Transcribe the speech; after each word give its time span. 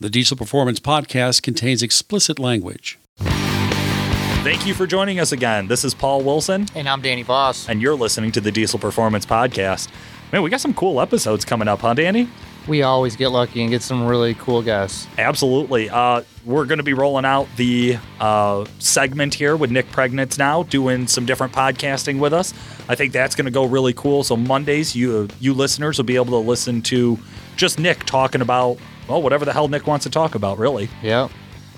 The 0.00 0.08
Diesel 0.10 0.36
Performance 0.36 0.78
Podcast 0.78 1.42
contains 1.42 1.82
explicit 1.82 2.38
language. 2.38 2.98
Thank 3.18 4.64
you 4.64 4.72
for 4.72 4.86
joining 4.86 5.18
us 5.18 5.32
again. 5.32 5.66
This 5.66 5.84
is 5.84 5.92
Paul 5.92 6.22
Wilson, 6.22 6.66
And 6.76 6.88
I'm 6.88 7.02
Danny 7.02 7.22
Voss. 7.24 7.68
and 7.68 7.82
you're 7.82 7.96
listening 7.96 8.30
to 8.32 8.40
the 8.40 8.52
Diesel 8.52 8.78
Performance 8.78 9.26
Podcast. 9.26 9.88
Man, 10.32 10.42
we 10.42 10.50
got 10.50 10.60
some 10.60 10.72
cool 10.72 11.00
episodes 11.00 11.44
coming 11.44 11.66
up, 11.66 11.80
huh, 11.80 11.94
Danny? 11.94 12.28
We 12.68 12.82
always 12.82 13.16
get 13.16 13.28
lucky 13.30 13.62
and 13.62 13.70
get 13.70 13.82
some 13.82 14.06
really 14.06 14.34
cool 14.34 14.62
guests. 14.62 15.08
Absolutely. 15.18 15.90
Uh, 15.90 16.22
we're 16.44 16.66
going 16.66 16.78
to 16.78 16.84
be 16.84 16.92
rolling 16.94 17.24
out 17.24 17.48
the 17.56 17.98
uh, 18.20 18.66
segment 18.78 19.34
here 19.34 19.56
with 19.56 19.72
Nick 19.72 19.88
Pregnitz 19.90 20.38
now, 20.38 20.62
doing 20.64 21.08
some 21.08 21.26
different 21.26 21.52
podcasting 21.52 22.20
with 22.20 22.32
us. 22.32 22.54
I 22.88 22.94
think 22.94 23.12
that's 23.12 23.34
going 23.34 23.46
to 23.46 23.50
go 23.50 23.64
really 23.64 23.94
cool. 23.94 24.22
So 24.22 24.36
Mondays, 24.36 24.94
you 24.94 25.28
you 25.40 25.54
listeners 25.54 25.96
will 25.98 26.04
be 26.04 26.14
able 26.16 26.40
to 26.40 26.48
listen 26.48 26.82
to 26.82 27.18
just 27.56 27.78
Nick 27.80 28.04
talking 28.04 28.42
about 28.42 28.76
well, 29.08 29.22
whatever 29.22 29.44
the 29.44 29.52
hell 29.52 29.68
Nick 29.68 29.86
wants 29.86 30.04
to 30.04 30.10
talk 30.10 30.34
about, 30.34 30.58
really. 30.58 30.88
Yeah. 31.02 31.28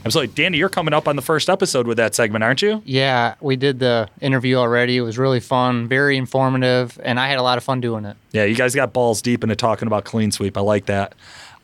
Absolutely. 0.05 0.35
Danny, 0.35 0.57
you're 0.57 0.71
coming 0.71 0.95
up 0.95 1.07
on 1.07 1.17
the 1.17 1.23
first 1.23 1.51
episode 1.51 1.87
with 1.87 1.99
that 1.99 2.15
segment, 2.15 2.43
aren't 2.43 2.63
you? 2.63 2.83
Yeah, 2.87 3.35
we 3.41 3.57
did 3.57 3.81
the 3.81 4.09
interview 4.21 4.57
already. 4.57 4.97
It 4.97 5.03
was 5.03 5.19
really 5.19 5.41
fun, 5.41 5.89
very 5.89 6.17
informative, 6.17 6.99
and 7.05 7.21
I 7.21 7.29
had 7.29 7.39
a 7.39 7.43
lot 7.43 7.59
of 7.59 7.65
fun 7.65 7.83
doing 7.83 8.07
it. 8.07 8.17
Yeah, 8.33 8.45
you 8.45 8.55
guys 8.55 8.75
got 8.75 8.95
balls 8.95 9.21
deep 9.21 9.43
into 9.43 9.57
talking 9.57 9.87
about 9.87 10.05
clean 10.05 10.33
sweep. 10.33 10.57
I 10.57 10.63
like 10.63 10.87
that. 10.87 11.15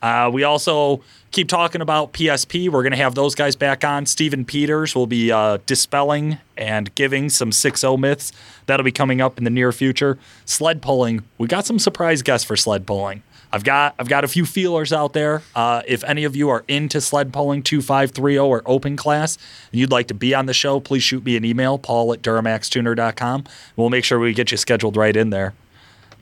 Uh, 0.01 0.29
we 0.31 0.43
also 0.43 1.01
keep 1.31 1.49
talking 1.49 1.81
about 1.81 2.13
PSP. 2.13 2.69
We're 2.69 2.83
going 2.83 2.91
to 2.91 2.97
have 2.97 3.15
those 3.15 3.33
guys 3.33 3.55
back 3.55 3.83
on. 3.83 4.05
Stephen 4.05 4.45
Peters 4.45 4.93
will 4.93 5.07
be 5.07 5.31
uh, 5.31 5.57
dispelling 5.65 6.37
and 6.55 6.93
giving 6.93 7.29
some 7.29 7.51
6 7.51 7.81
0 7.81 7.97
myths. 7.97 8.31
That'll 8.67 8.83
be 8.83 8.91
coming 8.91 9.19
up 9.21 9.39
in 9.39 9.43
the 9.43 9.49
near 9.49 9.71
future. 9.71 10.19
Sled 10.45 10.83
pulling. 10.83 11.23
We 11.39 11.47
got 11.47 11.65
some 11.65 11.79
surprise 11.79 12.21
guests 12.21 12.45
for 12.45 12.55
sled 12.55 12.85
pulling. 12.85 13.23
I've 13.51 13.63
got 13.63 13.95
I've 13.97 14.09
got 14.09 14.23
a 14.23 14.27
few 14.27 14.45
feelers 14.45 14.91
out 14.91 15.13
there. 15.13 15.41
Uh, 15.55 15.81
if 15.87 16.03
any 16.03 16.23
of 16.25 16.35
you 16.35 16.49
are 16.49 16.63
into 16.67 16.99
sled 16.99 17.31
pulling 17.31 17.63
2530 17.63 18.37
or 18.39 18.61
open 18.65 18.97
class 18.97 19.37
and 19.71 19.79
you'd 19.79 19.91
like 19.91 20.07
to 20.07 20.13
be 20.13 20.33
on 20.35 20.45
the 20.47 20.53
show, 20.53 20.79
please 20.79 21.03
shoot 21.03 21.23
me 21.23 21.37
an 21.37 21.45
email, 21.45 21.77
paul 21.77 22.11
at 22.13 22.21
duramaxtuner.com. 22.21 23.45
We'll 23.75 23.89
make 23.89 24.03
sure 24.03 24.19
we 24.19 24.33
get 24.33 24.51
you 24.51 24.57
scheduled 24.57 24.97
right 24.97 25.15
in 25.15 25.29
there. 25.29 25.53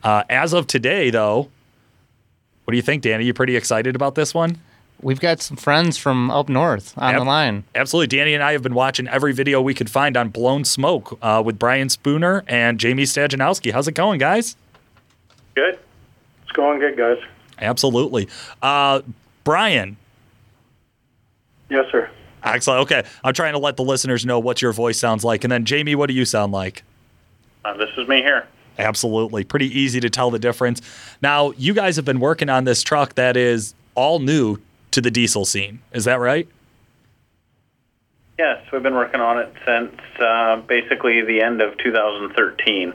Uh, 0.04 0.24
as 0.30 0.54
of 0.54 0.68
today, 0.68 1.10
though, 1.10 1.50
what 2.64 2.72
do 2.72 2.78
you 2.78 2.84
think, 2.84 3.02
Danny? 3.02 3.26
You 3.26 3.34
pretty 3.34 3.56
excited 3.56 3.96
about 3.96 4.14
this 4.16 4.34
one? 4.34 4.60
We've 5.02 5.20
got 5.20 5.42
some 5.42 5.58
friends 5.58 5.98
from 5.98 6.32
up 6.32 6.48
north 6.48 6.94
on 6.98 7.12
Yep. 7.14 7.20
the 7.20 7.26
line. 7.26 7.64
Absolutely. 7.76 8.16
Danny 8.18 8.34
and 8.34 8.42
I 8.44 8.54
have 8.54 8.64
been 8.64 8.74
watching 8.74 9.08
every 9.08 9.34
video 9.34 9.62
we 9.62 9.74
could 9.74 9.90
find 9.90 10.16
on 10.16 10.30
Blown 10.30 10.64
Smoke 10.64 11.18
uh, 11.22 11.42
with 11.46 11.60
Brian 11.60 11.90
Spooner 11.90 12.44
and 12.48 12.80
Jamie 12.80 13.04
Stajanowski. 13.04 13.72
How's 13.74 13.88
it 13.88 13.94
going, 13.94 14.20
guys? 14.20 14.56
Good. 15.54 15.80
It's 16.56 16.62
going 16.62 16.80
good, 16.80 16.96
guys. 16.96 17.18
Absolutely. 17.60 18.30
Uh, 18.62 19.02
Brian, 19.44 19.98
Yes, 21.70 21.86
sir. 21.92 22.10
excellent. 22.44 22.82
Okay. 22.84 23.04
I'm 23.26 23.34
trying 23.34 23.52
to 23.54 23.60
let 23.60 23.76
the 23.76 23.84
listeners 23.84 24.26
know 24.26 24.40
what 24.40 24.62
your 24.62 24.72
voice 24.72 24.98
sounds 24.98 25.26
like. 25.26 25.44
And 25.44 25.52
then, 25.52 25.66
Jamie, 25.66 25.96
what 25.96 26.08
do 26.08 26.14
you 26.14 26.24
sound 26.24 26.54
like? 26.54 26.84
Uh, 27.66 27.76
this 27.76 27.90
is 27.98 28.08
me 28.08 28.18
here. 28.22 28.48
Absolutely. 28.80 29.44
Pretty 29.44 29.68
easy 29.78 30.00
to 30.00 30.10
tell 30.10 30.32
the 30.32 30.40
difference. 30.40 30.82
Now, 31.22 31.52
you 31.58 31.74
guys 31.74 31.98
have 31.98 32.06
been 32.06 32.22
working 32.22 32.50
on 32.50 32.64
this 32.64 32.82
truck 32.84 33.16
that 33.16 33.36
is 33.36 33.74
all 33.96 34.20
new 34.20 34.58
to 34.92 35.02
the 35.02 35.12
diesel 35.12 35.44
scene. 35.44 35.80
Is 35.92 36.06
that 36.06 36.20
right? 36.22 36.48
Yes, 38.40 38.64
we've 38.72 38.84
been 38.84 38.96
working 38.96 39.20
on 39.20 39.40
it 39.40 39.52
since 39.66 39.94
uh, 40.22 40.58
basically 40.68 41.22
the 41.22 41.42
end 41.42 41.62
of 41.62 41.78
2013. 41.80 42.94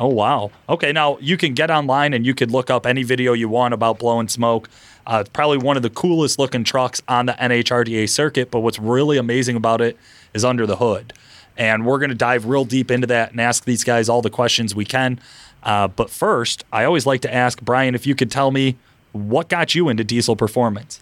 Oh 0.00 0.08
wow. 0.08 0.50
Okay, 0.68 0.92
now 0.92 1.18
you 1.18 1.36
can 1.36 1.54
get 1.54 1.70
online 1.70 2.14
and 2.14 2.26
you 2.26 2.34
could 2.34 2.50
look 2.50 2.68
up 2.68 2.84
any 2.84 3.04
video 3.04 3.32
you 3.32 3.48
want 3.48 3.74
about 3.74 3.98
Blown 3.98 4.28
Smoke. 4.28 4.68
Uh, 5.06 5.18
it's 5.20 5.30
probably 5.30 5.58
one 5.58 5.76
of 5.76 5.82
the 5.82 5.90
coolest 5.90 6.38
looking 6.38 6.64
trucks 6.64 7.00
on 7.06 7.26
the 7.26 7.34
NHRDA 7.34 8.08
circuit. 8.08 8.50
But 8.50 8.60
what's 8.60 8.78
really 8.78 9.18
amazing 9.18 9.56
about 9.56 9.80
it 9.80 9.96
is 10.32 10.44
under 10.44 10.66
the 10.66 10.76
hood, 10.76 11.12
and 11.56 11.86
we're 11.86 11.98
going 11.98 12.10
to 12.10 12.16
dive 12.16 12.46
real 12.46 12.64
deep 12.64 12.90
into 12.90 13.06
that 13.08 13.30
and 13.30 13.40
ask 13.40 13.64
these 13.64 13.84
guys 13.84 14.08
all 14.08 14.22
the 14.22 14.30
questions 14.30 14.74
we 14.74 14.84
can. 14.84 15.20
Uh, 15.62 15.88
but 15.88 16.10
first, 16.10 16.64
I 16.72 16.84
always 16.84 17.06
like 17.06 17.20
to 17.22 17.32
ask 17.32 17.60
Brian 17.62 17.94
if 17.94 18.06
you 18.06 18.14
could 18.14 18.30
tell 18.30 18.50
me 18.50 18.76
what 19.12 19.48
got 19.48 19.74
you 19.74 19.88
into 19.88 20.02
diesel 20.02 20.34
performance. 20.34 21.00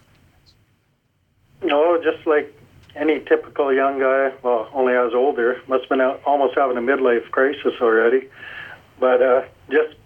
No, 1.62 2.00
just 2.02 2.26
like 2.26 2.54
any 2.94 3.20
typical 3.20 3.72
young 3.72 3.98
guy. 3.98 4.32
Well, 4.42 4.68
only 4.74 4.94
I 4.94 5.02
was 5.02 5.14
older. 5.14 5.60
Must 5.66 5.82
have 5.84 5.88
been 5.88 6.00
out, 6.00 6.20
almost 6.26 6.56
having 6.56 6.76
a 6.76 6.80
midlife 6.80 7.30
crisis 7.30 7.74
already. 7.80 8.28
But 9.02 9.20
uh, 9.20 9.42
just 9.68 9.96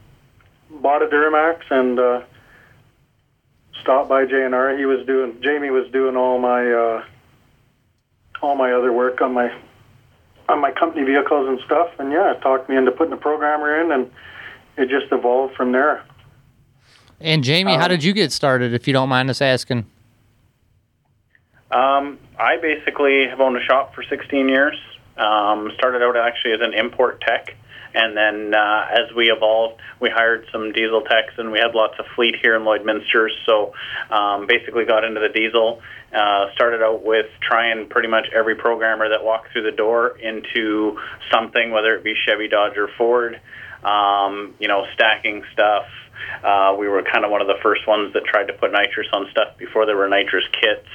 bought 0.70 1.02
a 1.02 1.06
Duramax 1.06 1.60
and 1.68 1.98
uh, 2.00 2.22
stopped 3.82 4.08
by 4.08 4.24
JNR. 4.24 4.78
He 4.78 4.86
was 4.86 5.04
doing. 5.06 5.36
Jamie 5.42 5.68
was 5.68 5.86
doing 5.92 6.16
all 6.16 6.38
my 6.38 6.72
uh, 6.72 7.04
all 8.40 8.54
my 8.56 8.72
other 8.72 8.94
work 8.94 9.20
on 9.20 9.34
my 9.34 9.54
on 10.48 10.62
my 10.62 10.70
company 10.70 11.04
vehicles 11.04 11.46
and 11.46 11.60
stuff. 11.66 11.90
And 11.98 12.10
yeah, 12.10 12.32
it 12.32 12.40
talked 12.40 12.70
me 12.70 12.76
into 12.78 12.90
putting 12.90 13.12
a 13.12 13.18
programmer 13.18 13.78
in, 13.82 13.92
and 13.92 14.10
it 14.78 14.88
just 14.88 15.12
evolved 15.12 15.56
from 15.56 15.72
there. 15.72 16.02
And 17.20 17.44
Jamie, 17.44 17.74
how 17.74 17.84
Um, 17.84 17.90
did 17.90 18.02
you 18.02 18.14
get 18.14 18.32
started, 18.32 18.72
if 18.72 18.86
you 18.86 18.94
don't 18.94 19.10
mind 19.10 19.28
us 19.28 19.42
asking? 19.42 19.84
Um, 21.70 22.18
I 22.38 22.56
basically 22.56 23.26
have 23.28 23.40
owned 23.42 23.58
a 23.58 23.62
shop 23.62 23.94
for 23.94 24.02
16 24.02 24.48
years. 24.48 24.78
Um, 25.18 25.70
started 25.76 26.00
out 26.02 26.16
actually 26.16 26.52
as 26.52 26.60
an 26.62 26.72
import 26.72 27.20
tech, 27.20 27.56
and 27.96 28.14
then 28.14 28.54
uh, 28.54 28.86
as 28.90 29.14
we 29.16 29.30
evolved, 29.30 29.80
we 30.00 30.10
hired 30.10 30.46
some 30.52 30.72
diesel 30.72 31.00
techs, 31.00 31.32
and 31.38 31.50
we 31.50 31.58
had 31.58 31.74
lots 31.74 31.94
of 31.98 32.04
fleet 32.14 32.36
here 32.42 32.54
in 32.54 32.62
Lloydminster. 32.62 33.28
So 33.46 33.72
um, 34.10 34.46
basically, 34.46 34.84
got 34.84 35.02
into 35.02 35.20
the 35.20 35.30
diesel. 35.30 35.80
Uh, 36.14 36.52
started 36.54 36.82
out 36.82 37.02
with 37.02 37.26
trying 37.40 37.88
pretty 37.88 38.08
much 38.08 38.26
every 38.34 38.54
programmer 38.54 39.08
that 39.08 39.24
walked 39.24 39.50
through 39.52 39.62
the 39.62 39.76
door 39.76 40.16
into 40.18 40.98
something, 41.32 41.72
whether 41.72 41.94
it 41.96 42.04
be 42.04 42.14
Chevy, 42.26 42.48
Dodge, 42.48 42.76
or 42.76 42.88
Ford. 42.98 43.40
Um, 43.82 44.54
you 44.58 44.68
know, 44.68 44.84
stacking 44.94 45.44
stuff. 45.52 45.84
Uh, 46.42 46.76
we 46.78 46.88
were 46.88 47.02
kind 47.02 47.24
of 47.24 47.30
one 47.30 47.40
of 47.40 47.46
the 47.46 47.58
first 47.62 47.86
ones 47.86 48.12
that 48.14 48.24
tried 48.24 48.46
to 48.46 48.52
put 48.52 48.72
nitrous 48.72 49.08
on 49.12 49.28
stuff 49.30 49.56
before 49.58 49.86
there 49.86 49.96
were 49.96 50.08
nitrous 50.08 50.44
kits. 50.52 50.88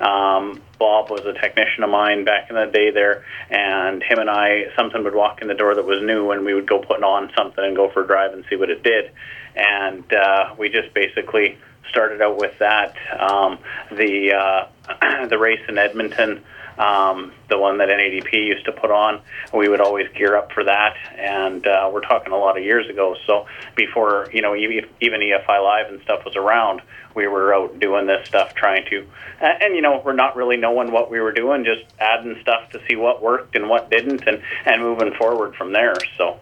Um, 0.00 0.62
Bob 0.78 1.10
was 1.10 1.24
a 1.26 1.32
technician 1.32 1.84
of 1.84 1.90
mine 1.90 2.24
back 2.24 2.50
in 2.50 2.56
the 2.56 2.66
day 2.66 2.90
there, 2.90 3.24
and 3.50 4.02
him 4.02 4.18
and 4.18 4.30
I, 4.30 4.66
something 4.76 5.02
would 5.04 5.14
walk 5.14 5.42
in 5.42 5.48
the 5.48 5.54
door 5.54 5.74
that 5.74 5.84
was 5.84 6.02
new, 6.02 6.30
and 6.30 6.44
we 6.44 6.54
would 6.54 6.68
go 6.68 6.78
putting 6.78 7.04
on 7.04 7.30
something 7.36 7.64
and 7.64 7.76
go 7.76 7.90
for 7.90 8.04
a 8.04 8.06
drive 8.06 8.32
and 8.32 8.44
see 8.48 8.56
what 8.56 8.70
it 8.70 8.82
did. 8.82 9.10
And 9.54 10.10
uh, 10.12 10.54
we 10.58 10.68
just 10.68 10.92
basically 10.94 11.58
started 11.90 12.20
out 12.20 12.36
with 12.36 12.58
that. 12.58 12.94
Um, 13.18 13.58
the 13.90 14.32
uh, 14.32 15.26
the 15.28 15.38
race 15.38 15.60
in 15.68 15.78
Edmonton 15.78 16.42
um, 16.78 17.32
the 17.48 17.58
one 17.58 17.78
that 17.78 17.88
NADP 17.88 18.32
used 18.32 18.64
to 18.66 18.72
put 18.72 18.90
on. 18.90 19.20
We 19.54 19.68
would 19.68 19.80
always 19.80 20.08
gear 20.14 20.36
up 20.36 20.52
for 20.52 20.64
that, 20.64 20.96
and 21.16 21.66
uh, 21.66 21.90
we're 21.92 22.00
talking 22.00 22.32
a 22.32 22.36
lot 22.38 22.58
of 22.58 22.64
years 22.64 22.88
ago. 22.88 23.16
So 23.26 23.46
before 23.74 24.28
you 24.32 24.42
know 24.42 24.54
e- 24.54 24.84
even 25.00 25.20
EFI 25.20 25.62
Live 25.62 25.92
and 25.92 26.00
stuff 26.02 26.24
was 26.24 26.36
around, 26.36 26.82
we 27.14 27.26
were 27.26 27.54
out 27.54 27.78
doing 27.78 28.06
this 28.06 28.28
stuff, 28.28 28.54
trying 28.54 28.84
to, 28.90 29.06
and, 29.40 29.62
and 29.62 29.74
you 29.76 29.82
know 29.82 30.02
we're 30.04 30.12
not 30.12 30.36
really 30.36 30.56
knowing 30.56 30.92
what 30.92 31.10
we 31.10 31.20
were 31.20 31.32
doing, 31.32 31.64
just 31.64 31.84
adding 31.98 32.36
stuff 32.40 32.70
to 32.70 32.80
see 32.88 32.96
what 32.96 33.22
worked 33.22 33.56
and 33.56 33.68
what 33.68 33.90
didn't, 33.90 34.26
and 34.26 34.42
and 34.64 34.82
moving 34.82 35.12
forward 35.14 35.54
from 35.56 35.72
there. 35.72 35.94
So. 36.16 36.40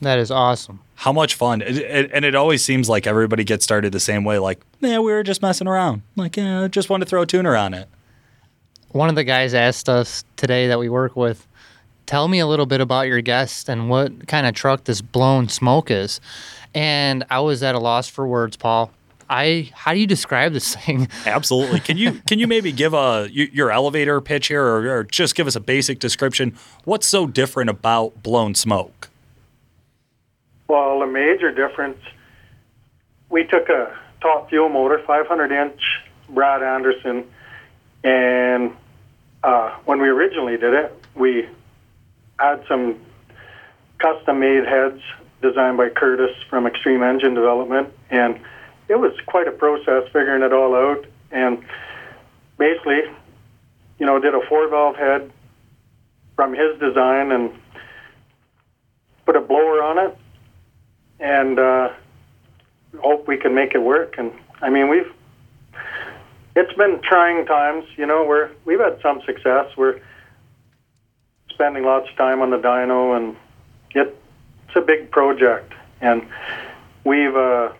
That 0.00 0.18
is 0.18 0.30
awesome. 0.30 0.80
How 0.96 1.12
much 1.12 1.34
fun! 1.34 1.62
It, 1.62 1.78
it, 1.78 2.10
and 2.12 2.24
it 2.24 2.34
always 2.34 2.62
seems 2.62 2.90
like 2.90 3.06
everybody 3.06 3.42
gets 3.42 3.64
started 3.64 3.92
the 3.92 4.00
same 4.00 4.22
way. 4.22 4.38
Like, 4.38 4.60
yeah, 4.80 4.98
we 4.98 5.12
were 5.12 5.22
just 5.22 5.40
messing 5.40 5.66
around. 5.66 6.02
Like, 6.14 6.36
yeah, 6.36 6.68
just 6.68 6.90
wanted 6.90 7.06
to 7.06 7.08
throw 7.08 7.22
a 7.22 7.26
tuner 7.26 7.56
on 7.56 7.72
it. 7.72 7.88
One 8.94 9.08
of 9.08 9.16
the 9.16 9.24
guys 9.24 9.54
asked 9.54 9.88
us 9.88 10.22
today 10.36 10.68
that 10.68 10.78
we 10.78 10.88
work 10.88 11.16
with, 11.16 11.48
tell 12.06 12.28
me 12.28 12.38
a 12.38 12.46
little 12.46 12.64
bit 12.64 12.80
about 12.80 13.08
your 13.08 13.20
guest 13.22 13.68
and 13.68 13.90
what 13.90 14.28
kind 14.28 14.46
of 14.46 14.54
truck 14.54 14.84
this 14.84 15.00
blown 15.00 15.48
smoke 15.48 15.90
is. 15.90 16.20
And 16.76 17.24
I 17.28 17.40
was 17.40 17.64
at 17.64 17.74
a 17.74 17.80
loss 17.80 18.08
for 18.08 18.24
words, 18.24 18.56
Paul. 18.56 18.92
I 19.28 19.72
how 19.74 19.94
do 19.94 19.98
you 19.98 20.06
describe 20.06 20.52
this 20.52 20.76
thing? 20.76 21.08
Absolutely. 21.26 21.80
Can 21.80 21.96
you 21.96 22.22
can 22.28 22.38
you 22.38 22.46
maybe 22.46 22.70
give 22.70 22.94
a 22.94 23.22
y- 23.34 23.50
your 23.52 23.72
elevator 23.72 24.20
pitch 24.20 24.46
here, 24.46 24.62
or, 24.62 24.88
or 24.98 25.02
just 25.02 25.34
give 25.34 25.48
us 25.48 25.56
a 25.56 25.60
basic 25.60 25.98
description? 25.98 26.56
What's 26.84 27.08
so 27.08 27.26
different 27.26 27.70
about 27.70 28.22
blown 28.22 28.54
smoke? 28.54 29.08
Well, 30.68 31.00
the 31.00 31.08
major 31.08 31.50
difference, 31.50 31.98
we 33.28 33.42
took 33.42 33.68
a 33.68 33.98
top 34.20 34.50
fuel 34.50 34.68
motor, 34.68 35.02
500 35.04 35.50
inch 35.50 35.80
Brad 36.28 36.62
Anderson, 36.62 37.24
and 38.04 38.72
uh, 39.44 39.76
when 39.84 40.00
we 40.00 40.08
originally 40.08 40.56
did 40.56 40.72
it, 40.72 41.04
we 41.14 41.46
had 42.38 42.64
some 42.66 42.98
custom 43.98 44.40
made 44.40 44.64
heads 44.64 45.00
designed 45.42 45.76
by 45.76 45.90
Curtis 45.90 46.34
from 46.48 46.66
Extreme 46.66 47.02
Engine 47.02 47.34
Development, 47.34 47.92
and 48.10 48.40
it 48.88 48.98
was 48.98 49.12
quite 49.26 49.46
a 49.46 49.52
process 49.52 50.04
figuring 50.06 50.42
it 50.42 50.52
all 50.52 50.74
out. 50.74 51.04
And 51.30 51.62
basically, 52.56 53.02
you 53.98 54.06
know, 54.06 54.18
did 54.18 54.34
a 54.34 54.40
four 54.48 54.66
valve 54.68 54.96
head 54.96 55.30
from 56.36 56.54
his 56.54 56.78
design 56.80 57.30
and 57.30 57.52
put 59.26 59.36
a 59.36 59.40
blower 59.40 59.82
on 59.82 59.98
it 59.98 60.18
and 61.20 61.58
uh, 61.58 61.90
hope 63.00 63.28
we 63.28 63.36
can 63.36 63.54
make 63.54 63.74
it 63.74 63.82
work. 63.82 64.16
And 64.18 64.32
I 64.62 64.70
mean, 64.70 64.88
we've 64.88 65.12
it's 66.56 66.72
been 66.74 67.00
trying 67.02 67.46
times. 67.46 67.84
You 67.96 68.06
know, 68.06 68.24
we're 68.24 68.50
we've 68.64 68.80
had 68.80 69.00
some 69.02 69.22
success. 69.26 69.76
We're 69.76 70.00
spending 71.50 71.84
lots 71.84 72.08
of 72.10 72.16
time 72.16 72.42
on 72.42 72.50
the 72.50 72.58
dyno, 72.58 73.16
and 73.16 73.36
it, 73.94 74.16
it's 74.66 74.76
a 74.76 74.80
big 74.80 75.10
project. 75.10 75.72
And 76.00 76.26
we've 77.04 77.34
uh, 77.34 77.72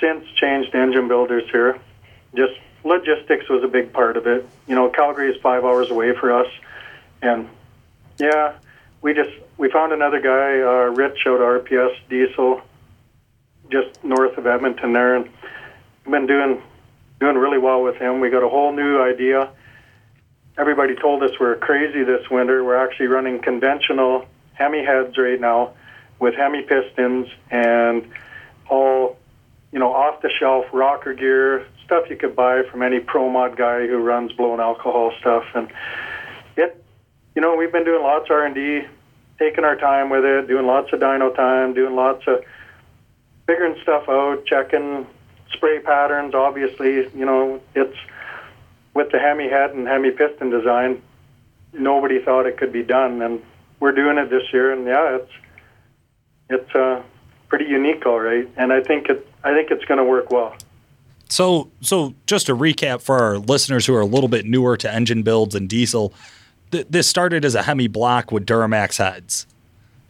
since 0.00 0.24
changed 0.34 0.74
engine 0.74 1.08
builders 1.08 1.44
here. 1.50 1.78
Just 2.34 2.54
logistics 2.84 3.48
was 3.48 3.62
a 3.64 3.68
big 3.68 3.92
part 3.92 4.16
of 4.16 4.26
it. 4.26 4.46
You 4.66 4.74
know, 4.74 4.88
Calgary 4.88 5.30
is 5.30 5.40
five 5.40 5.64
hours 5.64 5.90
away 5.90 6.14
for 6.14 6.32
us, 6.32 6.50
and 7.22 7.48
yeah, 8.18 8.54
we 9.02 9.14
just 9.14 9.30
we 9.58 9.70
found 9.70 9.92
another 9.92 10.20
guy, 10.20 10.60
uh, 10.60 10.90
Rich 10.90 11.26
out 11.26 11.40
RPS 11.40 11.96
Diesel, 12.08 12.60
just 13.70 14.02
north 14.04 14.36
of 14.36 14.46
Edmonton 14.46 14.92
there, 14.92 15.16
and 15.16 15.28
been 16.08 16.26
doing 16.26 16.62
doing 17.20 17.36
really 17.36 17.58
well 17.58 17.82
with 17.82 17.96
him. 17.96 18.20
We 18.20 18.30
got 18.30 18.42
a 18.42 18.48
whole 18.48 18.72
new 18.72 19.00
idea. 19.00 19.50
Everybody 20.58 20.94
told 20.94 21.22
us 21.22 21.30
we're 21.38 21.56
crazy 21.56 22.02
this 22.02 22.28
winter. 22.30 22.64
We're 22.64 22.82
actually 22.82 23.06
running 23.06 23.40
conventional 23.40 24.26
Hemi 24.54 24.84
heads 24.84 25.16
right 25.18 25.40
now 25.40 25.72
with 26.18 26.34
Hemi 26.34 26.62
pistons 26.62 27.28
and 27.50 28.08
all, 28.68 29.18
you 29.72 29.78
know, 29.78 29.92
off 29.92 30.22
the 30.22 30.30
shelf 30.30 30.64
rocker 30.72 31.12
gear, 31.12 31.66
stuff 31.84 32.08
you 32.08 32.16
could 32.16 32.34
buy 32.34 32.62
from 32.70 32.82
any 32.82 33.00
pro 33.00 33.28
mod 33.28 33.56
guy 33.56 33.86
who 33.86 33.98
runs 33.98 34.32
blown 34.32 34.60
alcohol 34.60 35.12
stuff. 35.20 35.44
And 35.54 35.70
it, 36.56 36.82
you 37.34 37.42
know, 37.42 37.54
we've 37.56 37.72
been 37.72 37.84
doing 37.84 38.02
lots 38.02 38.30
of 38.30 38.36
R&D, 38.36 38.86
taking 39.38 39.64
our 39.64 39.76
time 39.76 40.08
with 40.08 40.24
it, 40.24 40.48
doing 40.48 40.66
lots 40.66 40.92
of 40.92 41.00
dyno 41.00 41.34
time, 41.34 41.74
doing 41.74 41.94
lots 41.94 42.26
of 42.26 42.42
figuring 43.46 43.76
stuff 43.82 44.08
out, 44.08 44.44
checking 44.46 45.06
spray 45.52 45.80
patterns. 45.80 46.34
Obviously, 46.34 47.08
you 47.16 47.24
know, 47.24 47.60
it's 47.74 47.96
with 48.94 49.10
the 49.12 49.18
Hemi 49.18 49.48
head 49.48 49.70
and 49.70 49.86
Hemi 49.86 50.10
piston 50.10 50.50
design. 50.50 51.02
Nobody 51.72 52.22
thought 52.22 52.46
it 52.46 52.56
could 52.56 52.72
be 52.72 52.82
done, 52.82 53.20
and 53.22 53.42
we're 53.80 53.92
doing 53.92 54.18
it 54.18 54.30
this 54.30 54.44
year. 54.52 54.72
And 54.72 54.86
yeah, 54.86 55.16
it's 55.16 55.32
it's 56.48 56.74
uh, 56.74 57.02
pretty 57.48 57.66
unique, 57.66 58.06
all 58.06 58.20
right. 58.20 58.48
And 58.56 58.72
I 58.72 58.82
think 58.82 59.08
it 59.08 59.26
I 59.44 59.52
think 59.52 59.70
it's 59.70 59.84
going 59.84 59.98
to 59.98 60.04
work 60.04 60.30
well. 60.30 60.56
So, 61.28 61.70
so 61.80 62.14
just 62.26 62.46
to 62.46 62.56
recap 62.56 63.02
for 63.02 63.18
our 63.18 63.38
listeners 63.38 63.86
who 63.86 63.94
are 63.94 64.00
a 64.00 64.06
little 64.06 64.28
bit 64.28 64.46
newer 64.46 64.76
to 64.76 64.92
engine 64.92 65.22
builds 65.22 65.54
and 65.54 65.68
diesel, 65.68 66.14
th- 66.70 66.86
this 66.88 67.08
started 67.08 67.44
as 67.44 67.54
a 67.54 67.62
Hemi 67.62 67.88
block 67.88 68.30
with 68.30 68.46
Duramax 68.46 68.98
heads. 68.98 69.46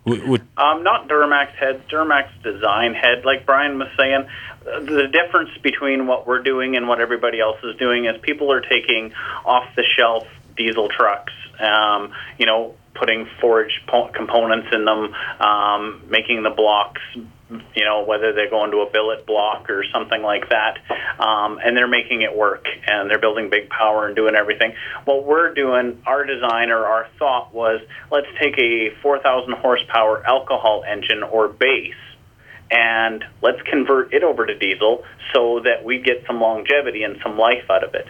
W- 0.07 0.31
would- 0.31 0.47
Um, 0.57 0.83
not 0.83 1.09
Duramax 1.09 1.49
head, 1.59 1.89
Duramax 1.89 2.29
design 2.43 2.95
head, 2.95 3.25
like 3.25 3.45
Brian 3.45 3.79
was 3.79 3.89
saying. 3.99 4.27
The 4.65 5.09
difference 5.09 5.51
between 5.63 6.07
what 6.07 6.27
we're 6.27 6.43
doing 6.43 6.77
and 6.77 6.89
what 6.89 7.01
everybody 7.01 7.41
else 7.41 7.59
is 7.63 7.77
doing 7.77 8.07
is 8.07 8.17
people 8.23 8.53
are 8.53 8.61
taking 8.61 9.13
off 9.45 9.65
the 9.77 9.85
shelf 9.85 10.27
diesel 10.57 10.89
trucks, 10.89 11.33
um, 11.61 12.13
you 12.39 12.47
know, 12.47 12.75
putting 12.95 13.27
forged 13.41 13.87
po- 13.87 14.09
components 14.09 14.69
in 14.73 14.85
them, 14.85 15.15
um, 15.41 16.01
making 16.09 16.43
the 16.43 16.51
blocks, 16.51 17.03
you 17.49 17.85
know, 17.85 18.05
whether 18.05 18.33
they're 18.33 18.51
going 18.51 18.73
to 18.73 18.79
a 18.79 18.91
billet 18.91 19.25
block 19.27 19.71
or 19.71 19.85
something 19.93 20.23
like 20.23 20.49
that, 20.49 20.79
um, 21.21 21.59
and 21.65 21.77
they're 21.77 21.87
making 21.87 22.23
it 22.23 22.37
work 22.37 22.67
and 22.87 23.09
they're 23.09 23.21
building 23.21 23.51
big 23.51 23.69
power 23.69 24.07
and 24.07 24.17
doing 24.17 24.35
everything. 24.35 24.75
What 25.05 25.25
we're 25.25 25.55
doing, 25.55 26.03
our 26.07 26.25
design 26.25 26.71
or 26.71 26.85
our 26.85 27.09
thought 27.19 27.55
was, 27.55 27.81
let's 28.11 28.27
take 28.41 28.59
a 28.59 28.91
4,000 29.01 29.53
horsepower 29.55 30.27
alcohol 30.27 30.83
engine 30.87 31.23
or 31.23 31.49
base 31.49 31.95
and 32.71 33.25
let's 33.43 33.63
convert 33.63 34.13
it 34.13 34.25
over 34.25 34.45
to 34.45 34.59
diesel 34.59 35.05
so 35.33 35.61
that 35.61 35.85
we 35.85 35.99
get 35.99 36.25
some 36.27 36.41
longevity 36.41 37.05
and 37.05 37.19
some 37.23 37.39
life 37.39 37.71
out 37.71 37.85
of 37.85 37.95
it. 37.95 38.09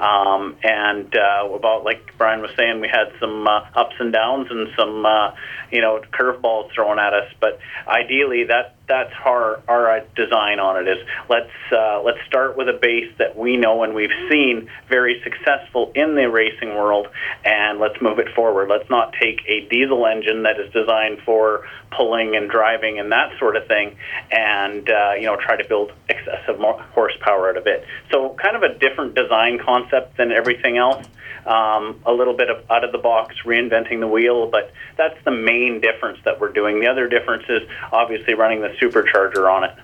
Um, 0.00 0.56
and 0.62 1.14
uh, 1.14 1.48
about 1.52 1.84
like 1.84 2.14
Brian 2.16 2.40
was 2.40 2.50
saying, 2.56 2.80
we 2.80 2.88
had 2.88 3.12
some 3.20 3.46
uh, 3.46 3.60
ups 3.74 3.96
and 3.98 4.12
downs 4.12 4.48
and 4.50 4.68
some 4.76 5.04
uh, 5.04 5.32
you 5.70 5.82
know 5.82 6.00
curveballs 6.12 6.72
thrown 6.72 6.98
at 6.98 7.12
us. 7.12 7.30
But 7.40 7.58
ideally, 7.86 8.44
that 8.44 8.76
that's 8.88 9.12
our 9.24 9.60
our 9.68 10.00
design 10.16 10.58
on 10.58 10.76
it 10.76 10.88
is 10.88 11.06
let's 11.28 11.50
uh, 11.72 12.02
let's 12.02 12.18
start 12.26 12.56
with 12.56 12.68
a 12.68 12.78
base 12.80 13.12
that 13.18 13.36
we 13.36 13.56
know 13.56 13.82
and 13.82 13.94
we've 13.94 14.10
seen 14.30 14.68
very 14.88 15.22
successful 15.22 15.92
in 15.94 16.14
the 16.14 16.28
racing 16.28 16.70
world, 16.70 17.08
and 17.44 17.78
let's 17.78 18.00
move 18.00 18.18
it 18.18 18.34
forward. 18.34 18.68
Let's 18.68 18.88
not 18.90 19.14
take 19.20 19.42
a 19.46 19.68
diesel 19.68 20.06
engine 20.06 20.42
that 20.42 20.58
is 20.58 20.72
designed 20.72 21.20
for 21.24 21.66
pulling 21.90 22.36
and 22.36 22.50
driving 22.50 22.98
and 22.98 23.12
that 23.12 23.38
sort 23.38 23.56
of 23.56 23.66
thing, 23.66 23.96
and 24.30 24.88
uh, 24.88 25.12
you 25.14 25.26
know 25.26 25.36
try 25.36 25.56
to 25.56 25.68
build 25.68 25.92
excessive 26.08 26.58
horsepower 26.94 27.50
out 27.50 27.56
of 27.56 27.66
it. 27.66 27.84
So 28.10 28.36
kind 28.40 28.56
of 28.56 28.62
a 28.62 28.78
different 28.78 29.14
design 29.14 29.58
concept 29.64 30.16
than 30.16 30.32
everything 30.32 30.76
else. 30.78 31.06
Um, 31.46 32.02
a 32.04 32.12
little 32.12 32.36
bit 32.36 32.50
of 32.50 32.70
out 32.70 32.84
of 32.84 32.92
the 32.92 32.98
box, 32.98 33.36
reinventing 33.46 34.00
the 34.00 34.06
wheel, 34.06 34.50
but 34.50 34.70
that's 34.98 35.16
the 35.24 35.30
main 35.30 35.80
difference 35.80 36.18
that 36.26 36.40
we're 36.40 36.52
doing. 36.52 36.80
The 36.80 36.88
other 36.88 37.08
difference 37.08 37.44
is 37.48 37.62
obviously 37.90 38.34
running 38.34 38.60
the 38.60 38.74
supercharger 38.80 39.50
on 39.50 39.64
it. 39.64 39.74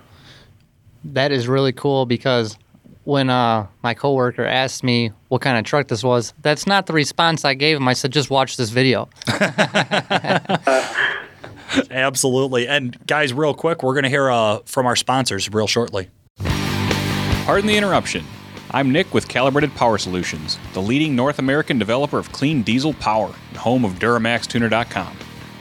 That 1.04 1.32
is 1.32 1.48
really 1.48 1.72
cool 1.72 2.06
because 2.06 2.56
when 3.04 3.28
uh, 3.28 3.66
my 3.82 3.94
coworker 3.94 4.44
asked 4.44 4.82
me 4.82 5.12
what 5.28 5.42
kind 5.42 5.58
of 5.58 5.64
truck 5.64 5.88
this 5.88 6.02
was, 6.02 6.32
that's 6.42 6.66
not 6.66 6.86
the 6.86 6.92
response 6.92 7.44
I 7.44 7.54
gave 7.54 7.76
him. 7.76 7.86
I 7.86 7.92
said, 7.92 8.12
just 8.12 8.30
watch 8.30 8.56
this 8.56 8.70
video. 8.70 9.08
Absolutely. 11.90 12.66
And 12.68 12.96
guys, 13.06 13.32
real 13.32 13.54
quick, 13.54 13.82
we're 13.82 13.94
going 13.94 14.04
to 14.04 14.08
hear 14.08 14.30
uh, 14.30 14.60
from 14.64 14.86
our 14.86 14.96
sponsors 14.96 15.52
real 15.52 15.66
shortly. 15.66 16.08
Pardon 16.38 17.66
the 17.66 17.76
interruption. 17.76 18.24
I'm 18.70 18.90
Nick 18.90 19.12
with 19.14 19.28
Calibrated 19.28 19.74
Power 19.74 19.98
Solutions, 19.98 20.58
the 20.72 20.80
leading 20.80 21.14
North 21.14 21.38
American 21.38 21.78
developer 21.78 22.18
of 22.18 22.32
clean 22.32 22.62
diesel 22.62 22.94
power 22.94 23.32
and 23.48 23.56
home 23.56 23.84
of 23.84 23.92
DuramaxTuner.com. 23.94 25.16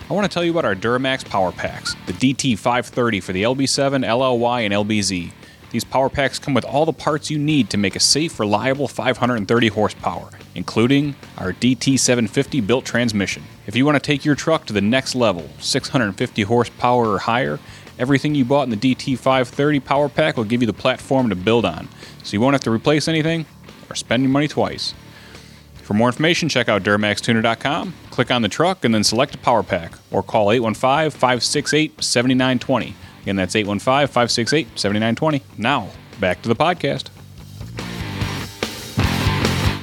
I 0.09 0.13
want 0.13 0.29
to 0.29 0.33
tell 0.33 0.43
you 0.43 0.51
about 0.51 0.65
our 0.65 0.75
Duramax 0.75 1.23
Power 1.23 1.53
Packs, 1.53 1.95
the 2.07 2.13
DT530 2.13 3.23
for 3.23 3.31
the 3.31 3.43
LB7, 3.43 4.05
LLY, 4.05 4.65
and 4.65 4.73
LBZ. 4.73 5.31
These 5.71 5.83
power 5.85 6.09
packs 6.09 6.37
come 6.37 6.53
with 6.53 6.65
all 6.65 6.85
the 6.85 6.91
parts 6.91 7.31
you 7.31 7.39
need 7.39 7.69
to 7.69 7.77
make 7.77 7.95
a 7.95 8.01
safe, 8.01 8.37
reliable 8.37 8.89
530 8.89 9.67
horsepower, 9.69 10.29
including 10.55 11.15
our 11.37 11.53
DT750 11.53 12.67
built 12.67 12.83
transmission. 12.83 13.43
If 13.65 13.77
you 13.77 13.85
want 13.85 13.95
to 13.95 14.01
take 14.01 14.25
your 14.25 14.35
truck 14.35 14.65
to 14.65 14.73
the 14.73 14.81
next 14.81 15.15
level, 15.15 15.49
650 15.59 16.41
horsepower 16.43 17.07
or 17.07 17.19
higher, 17.19 17.57
everything 17.97 18.35
you 18.35 18.43
bought 18.43 18.63
in 18.63 18.77
the 18.77 18.95
DT530 18.95 19.85
power 19.85 20.09
pack 20.09 20.35
will 20.35 20.43
give 20.43 20.61
you 20.61 20.67
the 20.67 20.73
platform 20.73 21.29
to 21.29 21.35
build 21.35 21.63
on, 21.63 21.87
so 22.23 22.33
you 22.33 22.41
won't 22.41 22.53
have 22.53 22.61
to 22.61 22.71
replace 22.71 23.07
anything 23.07 23.45
or 23.89 23.95
spend 23.95 24.21
your 24.21 24.31
money 24.31 24.49
twice. 24.49 24.93
For 25.83 25.93
more 25.93 26.07
information, 26.07 26.47
check 26.47 26.69
out 26.69 26.83
DuramaxTuner.com, 26.83 27.93
click 28.09 28.31
on 28.31 28.41
the 28.41 28.47
truck, 28.47 28.85
and 28.85 28.93
then 28.93 29.03
select 29.03 29.35
a 29.35 29.37
power 29.37 29.63
pack, 29.63 29.93
or 30.11 30.23
call 30.23 30.51
815 30.51 31.11
568 31.11 32.01
7920. 32.01 32.95
Again, 33.21 33.35
that's 33.35 33.55
815 33.55 34.07
568 34.07 34.79
7920. 34.79 35.43
Now, 35.57 35.89
back 36.21 36.41
to 36.43 36.47
the 36.47 36.55
podcast. 36.55 37.09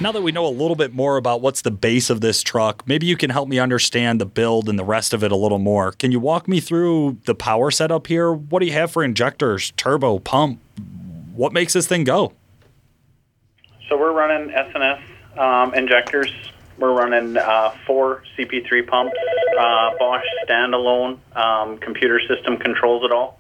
Now 0.01 0.13
that 0.13 0.23
we 0.23 0.33
know 0.33 0.47
a 0.47 0.49
little 0.49 0.77
bit 0.77 0.95
more 0.95 1.19
about 1.19 1.43
what's 1.43 1.61
the 1.61 1.71
base 1.71 2.09
of 2.09 2.23
this 2.23 2.43
truck, 2.43 2.83
maybe 2.87 3.05
you 3.05 3.19
can 3.19 3.29
help 3.29 3.51
me 3.51 3.59
understand 3.59 4.19
the 4.19 4.25
build 4.25 4.71
and 4.71 4.79
the 4.79 4.85
rest 4.85 5.13
of 5.13 5.23
it 5.23 5.31
a 5.31 5.37
little 5.37 5.59
more. 5.59 5.93
Can 5.93 6.11
you 6.11 6.19
walk 6.19 6.49
me 6.49 6.61
through 6.61 7.19
the 7.27 7.35
power 7.35 7.71
setup 7.71 8.07
here? 8.07 8.33
What 8.33 8.61
do 8.61 8.67
you 8.67 8.73
have 8.73 8.91
for 8.91 9.05
injectors, 9.05 9.73
turbo, 9.77 10.19
pump? 10.19 10.59
What 11.35 11.53
makes 11.53 11.75
this 11.75 11.87
thing 11.87 12.05
go? 12.05 12.33
So 13.91 13.99
we're 13.99 14.13
running 14.13 14.51
S&S 14.55 15.10
um, 15.39 15.75
injectors. 15.75 16.31
We're 16.79 16.93
running 16.93 17.37
uh, 17.37 17.77
four 17.87 18.23
CP3 18.39 18.87
pumps. 18.87 19.17
Uh, 19.59 19.91
Bosch 19.99 20.25
standalone 20.47 21.19
um, 21.37 21.79
computer 21.79 22.21
system 22.27 22.57
controls 22.57 23.05
it 23.05 23.13
all. 23.13 23.39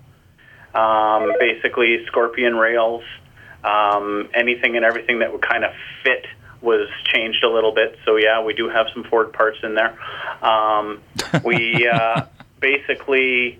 Um, 0.75 1.33
basically, 1.41 2.05
Scorpion 2.07 2.55
rails, 2.57 3.03
um, 3.65 4.29
anything 4.35 4.77
and 4.77 4.85
everything 4.85 5.21
that 5.21 5.33
would 5.33 5.43
kind 5.43 5.65
of 5.65 5.73
fit 6.05 6.27
was 6.61 6.89
changed 7.05 7.43
a 7.43 7.49
little 7.49 7.73
bit. 7.73 7.99
So 8.05 8.17
yeah, 8.17 8.43
we 8.43 8.53
do 8.55 8.69
have 8.69 8.87
some 8.93 9.05
Ford 9.05 9.33
parts 9.33 9.59
in 9.63 9.75
there. 9.75 9.99
Um, 10.43 11.01
we 11.45 11.89
uh, 11.93 12.27
basically 12.61 13.59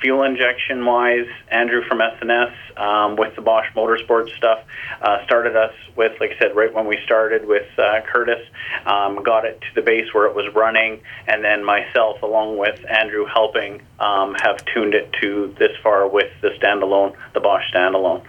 fuel 0.00 0.22
injection 0.22 0.84
wise, 0.84 1.26
Andrew 1.48 1.82
from 1.88 2.00
S&S 2.00 2.52
um, 2.76 3.16
with 3.16 3.34
the 3.34 3.42
Bosch 3.42 3.66
Motorsports 3.74 4.34
stuff 4.36 4.60
uh, 5.02 5.24
started 5.24 5.56
us 5.56 5.72
with, 5.96 6.12
like 6.20 6.32
I 6.32 6.38
said, 6.38 6.56
right 6.56 6.72
when 6.72 6.86
we 6.86 6.98
started 7.04 7.46
with 7.46 7.66
uh, 7.78 8.00
Curtis, 8.12 8.46
um, 8.86 9.22
got 9.22 9.44
it 9.44 9.60
to 9.60 9.66
the 9.74 9.82
base 9.82 10.12
where 10.12 10.26
it 10.26 10.34
was 10.34 10.46
running, 10.54 11.00
and 11.26 11.44
then 11.44 11.64
myself, 11.64 12.22
along 12.22 12.58
with 12.58 12.78
Andrew, 12.88 13.26
helping 13.26 13.82
um, 13.98 14.34
have 14.42 14.64
tuned 14.74 14.94
it 14.94 15.12
to 15.20 15.54
this 15.58 15.72
far 15.82 16.08
with 16.08 16.30
the 16.42 16.50
standalone, 16.60 17.14
the 17.34 17.40
Bosch 17.40 17.64
standalone. 17.74 18.24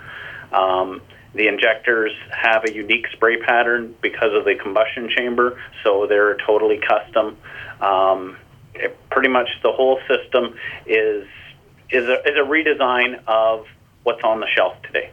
Um, 0.52 1.02
the 1.36 1.48
injectors 1.48 2.12
have 2.32 2.66
a 2.66 2.74
unique 2.74 3.06
spray 3.14 3.38
pattern 3.38 3.96
because 4.02 4.34
of 4.34 4.46
the 4.46 4.56
combustion 4.56 5.10
chamber, 5.16 5.62
so 5.84 6.08
they're 6.08 6.38
totally 6.38 6.80
custom. 6.80 7.38
Um, 7.82 8.38
it, 8.74 8.98
pretty 9.12 9.30
much 9.30 9.48
the 9.62 9.72
whole 9.72 10.00
system 10.08 10.56
is 10.88 11.28
is 11.92 12.08
a, 12.08 12.20
is 12.28 12.36
a 12.36 12.48
redesign 12.48 13.22
of 13.28 13.66
what's 14.04 14.24
on 14.24 14.40
the 14.40 14.48
shelf 14.48 14.76
today. 14.84 15.10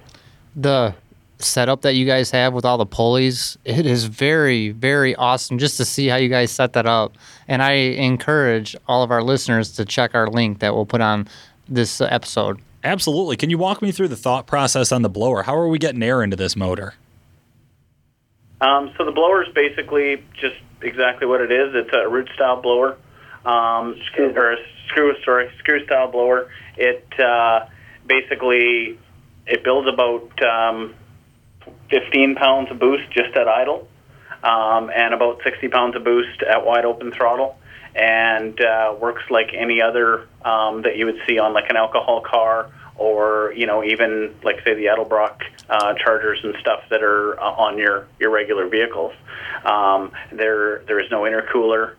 The 0.55 0.95
setup 1.39 1.83
that 1.83 1.95
you 1.95 2.07
guys 2.07 2.31
have 2.31 2.55
with 2.55 2.65
all 2.65 2.79
the 2.79 2.87
pulleys. 2.87 3.59
It 3.65 3.87
is 3.87 4.05
very, 4.05 4.71
very 4.71 5.15
awesome 5.15 5.59
just 5.59 5.77
to 5.77 5.85
see 5.85 6.07
how 6.07 6.17
you 6.17 6.29
guys 6.29 6.51
set 6.51 6.73
that 6.75 6.87
up. 6.87 7.17
And 7.49 7.63
I 7.63 7.73
encourage 7.73 8.77
all 8.89 9.03
of 9.03 9.11
our 9.11 9.23
listeners 9.23 9.73
to 9.73 9.85
check 9.85 10.15
our 10.15 10.29
link 10.29 10.61
that 10.61 10.75
we'll 10.75 10.87
put 10.87 11.01
on 11.01 11.29
this 11.69 12.01
episode. 12.01 12.61
Absolutely. 12.85 13.37
Can 13.37 13.51
you 13.51 13.59
walk 13.59 13.83
me 13.83 13.93
through 13.93 14.09
the 14.09 14.17
thought 14.17 14.47
process 14.47 14.93
on 14.93 15.03
the 15.03 15.09
blower? 15.09 15.43
How 15.43 15.57
are 15.57 15.69
we 15.69 15.79
getting 15.79 16.03
air 16.03 16.23
into 16.23 16.37
this 16.37 16.57
motor? 16.57 16.95
Um, 18.61 18.93
so 18.97 19.05
the 19.05 19.13
blower 19.13 19.43
is 19.43 19.53
basically 19.53 20.25
just 20.41 20.57
exactly 20.81 21.27
what 21.27 21.41
it 21.41 21.53
is. 21.53 21.75
It's 21.75 21.91
a 21.93 22.09
root 22.09 22.31
style 22.35 22.63
blower, 22.63 22.97
um, 23.45 24.01
or 24.19 24.53
a 24.53 24.57
screw 24.89 25.15
sorry 25.25 25.51
screw 25.59 25.85
style 25.85 26.11
blower. 26.11 26.51
It 26.77 27.07
uh, 27.19 27.67
basically 28.07 28.99
it 29.47 29.65
builds 29.65 29.89
about 29.89 30.43
um, 30.43 30.95
15 31.91 32.35
pounds 32.35 32.71
of 32.71 32.79
boost 32.79 33.11
just 33.11 33.37
at 33.37 33.49
idle, 33.49 33.89
um, 34.43 34.91
and 34.95 35.15
about 35.15 35.41
60 35.45 35.69
pounds 35.69 35.97
of 35.97 36.05
boost 36.05 36.43
at 36.43 36.65
wide 36.65 36.85
open 36.85 37.13
throttle, 37.13 37.57
and 37.95 38.61
uh, 38.61 38.95
works 39.01 39.23
like 39.31 39.51
any 39.55 39.81
other 39.81 40.29
um, 40.45 40.83
that 40.83 40.97
you 40.97 41.07
would 41.07 41.21
see 41.29 41.39
on 41.39 41.53
like 41.53 41.71
an 41.71 41.77
alcohol 41.77 42.21
car 42.21 42.71
or 42.99 43.53
you 43.55 43.67
know 43.67 43.85
even 43.85 44.35
like 44.43 44.57
say 44.65 44.75
the 44.75 44.87
Edelbrock 44.87 45.43
uh, 45.69 45.95
chargers 45.95 46.41
and 46.43 46.55
stuff 46.61 46.81
that 46.91 47.03
are 47.03 47.39
uh, 47.41 47.45
on 47.45 47.79
your 47.79 48.07
your 48.19 48.31
regular 48.31 48.69
vehicles. 48.69 49.13
Um, 49.65 50.13
there 50.33 50.83
there 50.87 51.01
is 51.01 51.11
no 51.11 51.23
intercooler. 51.23 51.95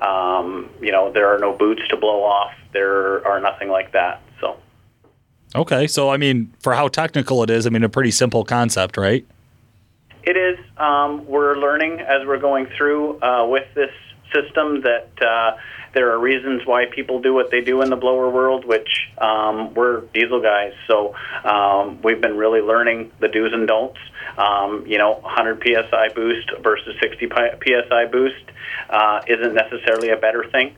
Um, 0.00 0.70
you 0.80 0.92
know 0.92 1.12
there 1.12 1.28
are 1.34 1.38
no 1.38 1.56
boots 1.56 1.82
to 1.88 1.96
blow 1.96 2.22
off. 2.22 2.52
There 2.72 3.26
are 3.26 3.40
nothing 3.40 3.68
like 3.68 3.92
that. 3.92 4.22
So. 4.40 4.56
Okay, 5.54 5.86
so 5.86 6.10
I 6.10 6.16
mean, 6.16 6.52
for 6.60 6.74
how 6.74 6.88
technical 6.88 7.42
it 7.42 7.50
is, 7.50 7.66
I 7.66 7.70
mean, 7.70 7.84
a 7.84 7.88
pretty 7.88 8.10
simple 8.10 8.44
concept, 8.44 8.96
right? 8.96 9.26
It 10.22 10.36
is. 10.36 10.58
Um, 10.76 11.26
we're 11.26 11.56
learning 11.56 12.00
as 12.00 12.26
we're 12.26 12.38
going 12.38 12.66
through 12.76 13.20
uh, 13.22 13.46
with 13.46 13.66
this 13.74 13.90
system 14.32 14.82
that 14.82 15.10
uh, 15.20 15.56
there 15.94 16.12
are 16.12 16.18
reasons 16.18 16.62
why 16.64 16.86
people 16.86 17.20
do 17.20 17.34
what 17.34 17.50
they 17.50 17.60
do 17.60 17.82
in 17.82 17.90
the 17.90 17.96
blower 17.96 18.30
world, 18.30 18.64
which 18.64 18.88
um, 19.18 19.74
we're 19.74 20.02
diesel 20.14 20.40
guys. 20.40 20.72
So 20.86 21.14
um, 21.44 22.00
we've 22.02 22.20
been 22.20 22.36
really 22.36 22.60
learning 22.60 23.12
the 23.20 23.28
do's 23.28 23.52
and 23.52 23.68
don'ts. 23.68 23.98
Um, 24.38 24.86
you 24.86 24.98
know, 24.98 25.18
100 25.20 25.62
psi 25.62 26.08
boost 26.14 26.50
versus 26.62 26.94
60 27.00 27.28
psi 27.28 28.06
boost 28.06 28.44
uh, 28.88 29.20
isn't 29.26 29.54
necessarily 29.54 30.10
a 30.10 30.16
better 30.16 30.44
thing. 30.50 30.76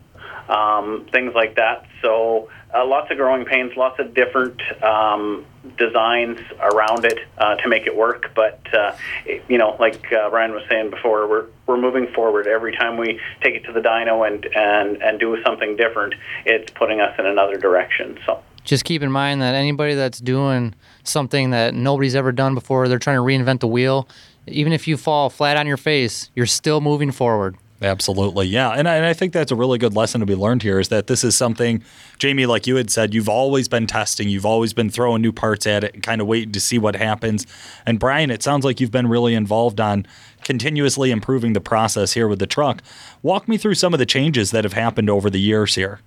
Um, 0.48 1.06
things 1.12 1.32
like 1.34 1.56
that. 1.56 1.86
So 2.02 2.50
uh, 2.74 2.84
lots 2.84 3.10
of 3.10 3.16
growing 3.16 3.44
pains, 3.44 3.72
lots 3.76 3.98
of 4.00 4.14
different 4.14 4.60
um, 4.82 5.46
designs 5.78 6.38
around 6.60 7.04
it 7.04 7.18
uh, 7.38 7.56
to 7.56 7.68
make 7.68 7.86
it 7.86 7.96
work. 7.96 8.30
But 8.34 8.60
uh, 8.72 8.96
it, 9.26 9.44
you 9.48 9.58
know, 9.58 9.76
like 9.78 10.12
uh, 10.12 10.30
Brian 10.30 10.52
was 10.52 10.62
saying 10.68 10.90
before, 10.90 11.28
we're 11.28 11.46
we're 11.66 11.80
moving 11.80 12.06
forward. 12.08 12.46
Every 12.46 12.76
time 12.76 12.96
we 12.96 13.20
take 13.42 13.54
it 13.54 13.64
to 13.64 13.72
the 13.72 13.80
dyno 13.80 14.26
and 14.26 14.44
and 14.54 15.02
and 15.02 15.18
do 15.18 15.40
something 15.44 15.76
different, 15.76 16.14
it's 16.44 16.70
putting 16.72 17.00
us 17.00 17.14
in 17.18 17.26
another 17.26 17.56
direction. 17.56 18.18
So 18.26 18.42
just 18.64 18.84
keep 18.84 19.02
in 19.02 19.10
mind 19.10 19.42
that 19.42 19.54
anybody 19.54 19.94
that's 19.94 20.20
doing 20.20 20.74
something 21.02 21.50
that 21.50 21.74
nobody's 21.74 22.14
ever 22.14 22.32
done 22.32 22.54
before, 22.54 22.88
they're 22.88 22.98
trying 22.98 23.16
to 23.16 23.22
reinvent 23.22 23.60
the 23.60 23.68
wheel. 23.68 24.08
Even 24.46 24.72
if 24.72 24.88
you 24.88 24.96
fall 24.96 25.30
flat 25.30 25.56
on 25.56 25.66
your 25.66 25.76
face, 25.76 26.30
you're 26.34 26.46
still 26.46 26.80
moving 26.80 27.10
forward. 27.10 27.56
Absolutely, 27.82 28.46
yeah, 28.46 28.70
and 28.70 28.88
I, 28.88 28.96
and 28.96 29.04
I 29.04 29.12
think 29.12 29.32
that's 29.32 29.50
a 29.50 29.56
really 29.56 29.78
good 29.78 29.94
lesson 29.96 30.20
to 30.20 30.26
be 30.26 30.36
learned 30.36 30.62
here. 30.62 30.78
Is 30.78 30.88
that 30.88 31.08
this 31.08 31.24
is 31.24 31.36
something, 31.36 31.82
Jamie, 32.18 32.46
like 32.46 32.66
you 32.66 32.76
had 32.76 32.88
said, 32.88 33.12
you've 33.12 33.28
always 33.28 33.66
been 33.68 33.86
testing, 33.86 34.28
you've 34.28 34.46
always 34.46 34.72
been 34.72 34.88
throwing 34.88 35.20
new 35.20 35.32
parts 35.32 35.66
at 35.66 35.82
it, 35.82 35.92
and 35.92 36.02
kind 36.02 36.20
of 36.20 36.26
waiting 36.28 36.52
to 36.52 36.60
see 36.60 36.78
what 36.78 36.94
happens. 36.94 37.46
And 37.84 37.98
Brian, 37.98 38.30
it 38.30 38.42
sounds 38.44 38.64
like 38.64 38.80
you've 38.80 38.92
been 38.92 39.08
really 39.08 39.34
involved 39.34 39.80
on 39.80 40.06
continuously 40.44 41.10
improving 41.10 41.52
the 41.52 41.60
process 41.60 42.12
here 42.12 42.28
with 42.28 42.38
the 42.38 42.46
truck. 42.46 42.80
Walk 43.22 43.48
me 43.48 43.56
through 43.56 43.74
some 43.74 43.92
of 43.92 43.98
the 43.98 44.06
changes 44.06 44.52
that 44.52 44.62
have 44.62 44.74
happened 44.74 45.10
over 45.10 45.28
the 45.28 45.40
years 45.40 45.74
here. 45.74 46.00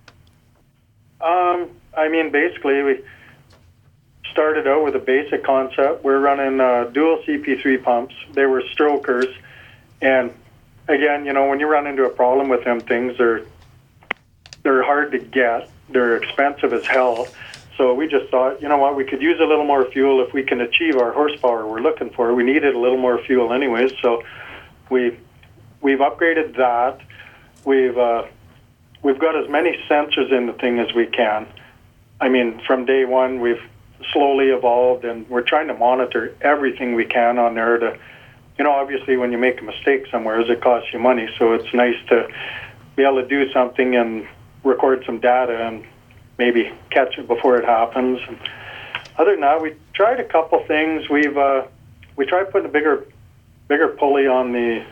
Um, 1.19 1.69
I 1.97 2.07
mean, 2.07 2.31
basically, 2.31 2.81
we 2.81 3.03
started 4.31 4.67
out 4.67 4.85
with 4.85 4.95
a 4.95 4.99
basic 4.99 5.43
concept. 5.43 6.03
We're 6.03 6.19
running 6.19 6.61
uh, 6.61 6.85
dual 6.85 7.21
CP3 7.27 7.83
pumps. 7.83 8.15
They 8.33 8.45
were 8.45 8.63
strokers, 8.71 9.27
and 10.01 10.31
again, 10.87 11.25
you 11.25 11.33
know, 11.33 11.47
when 11.47 11.59
you 11.59 11.67
run 11.67 11.87
into 11.87 12.05
a 12.05 12.09
problem 12.09 12.49
with 12.49 12.63
them 12.63 12.79
things, 12.79 13.17
they're 13.17 13.43
they're 14.63 14.83
hard 14.83 15.11
to 15.11 15.19
get. 15.19 15.69
They're 15.89 16.17
expensive 16.17 16.73
as 16.73 16.85
hell. 16.85 17.27
So 17.77 17.93
we 17.93 18.07
just 18.07 18.29
thought, 18.29 18.61
you 18.61 18.67
know 18.67 18.77
what, 18.77 18.95
we 18.95 19.05
could 19.05 19.21
use 19.21 19.39
a 19.39 19.45
little 19.45 19.63
more 19.63 19.85
fuel 19.91 20.25
if 20.25 20.33
we 20.33 20.43
can 20.43 20.61
achieve 20.61 20.97
our 20.97 21.11
horsepower 21.11 21.67
we're 21.67 21.79
looking 21.79 22.09
for. 22.09 22.33
We 22.33 22.43
needed 22.43 22.75
a 22.75 22.79
little 22.79 22.97
more 22.97 23.19
fuel 23.19 23.53
anyways, 23.53 23.91
so 24.01 24.23
we 24.89 25.17
we've 25.81 25.99
upgraded 25.99 26.55
that. 26.57 26.99
We've 27.65 27.97
uh, 27.97 28.25
we've 29.03 29.19
got 29.19 29.35
as 29.35 29.49
many 29.49 29.77
sensors 29.89 30.31
in 30.31 30.47
the 30.47 30.53
thing 30.53 30.79
as 30.79 30.93
we 30.93 31.05
can. 31.05 31.47
I 32.19 32.29
mean, 32.29 32.59
from 32.65 32.85
day 32.85 33.05
one, 33.05 33.39
we've 33.41 33.61
slowly 34.11 34.49
evolved, 34.49 35.05
and 35.05 35.29
we're 35.29 35.41
trying 35.41 35.67
to 35.67 35.75
monitor 35.75 36.35
everything 36.41 36.95
we 36.95 37.05
can 37.05 37.37
on 37.37 37.53
there 37.53 37.77
to 37.77 37.99
you 38.57 38.63
know, 38.63 38.71
obviously 38.71 39.17
when 39.17 39.31
you 39.31 39.37
make 39.37 39.61
a 39.61 39.63
mistake 39.63 40.05
somewhere, 40.11 40.39
it 40.39 40.61
costs 40.61 40.91
you 40.91 40.99
money. 40.99 41.27
So 41.37 41.53
it's 41.53 41.71
nice 41.73 41.97
to 42.09 42.27
be 42.95 43.03
able 43.03 43.21
to 43.21 43.27
do 43.27 43.51
something 43.51 43.95
and 43.95 44.27
record 44.63 45.03
some 45.05 45.19
data 45.19 45.67
and 45.67 45.85
maybe 46.37 46.71
catch 46.89 47.17
it 47.17 47.27
before 47.27 47.57
it 47.57 47.65
happens. 47.65 48.19
And 48.27 48.37
other 49.17 49.31
than 49.31 49.41
that, 49.41 49.61
we 49.61 49.75
tried 49.93 50.19
a 50.19 50.23
couple 50.23 50.63
things. 50.65 51.09
We've 51.09 51.37
uh, 51.37 51.67
we 52.15 52.25
tried 52.25 52.51
putting 52.51 52.67
a 52.67 52.71
bigger 52.71 53.05
bigger 53.67 53.89
pulley 53.89 54.27
on 54.27 54.51
the 54.51 54.85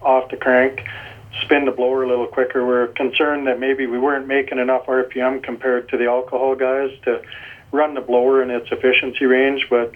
off 0.00 0.30
the 0.30 0.36
crank, 0.36 0.82
spin 1.42 1.66
the 1.66 1.72
blower 1.72 2.02
a 2.04 2.08
little 2.08 2.26
quicker. 2.26 2.66
We're 2.66 2.88
concerned 2.88 3.46
that 3.46 3.60
maybe 3.60 3.86
we 3.86 3.98
weren't 3.98 4.26
making 4.26 4.58
enough 4.58 4.86
RPM 4.86 5.42
compared 5.42 5.90
to 5.90 5.98
the 5.98 6.06
alcohol 6.06 6.54
guys 6.54 6.90
to 7.04 7.22
run 7.72 7.94
the 7.94 8.00
blower 8.00 8.42
in 8.42 8.50
its 8.50 8.68
efficiency 8.72 9.26
range, 9.26 9.66
but 9.68 9.92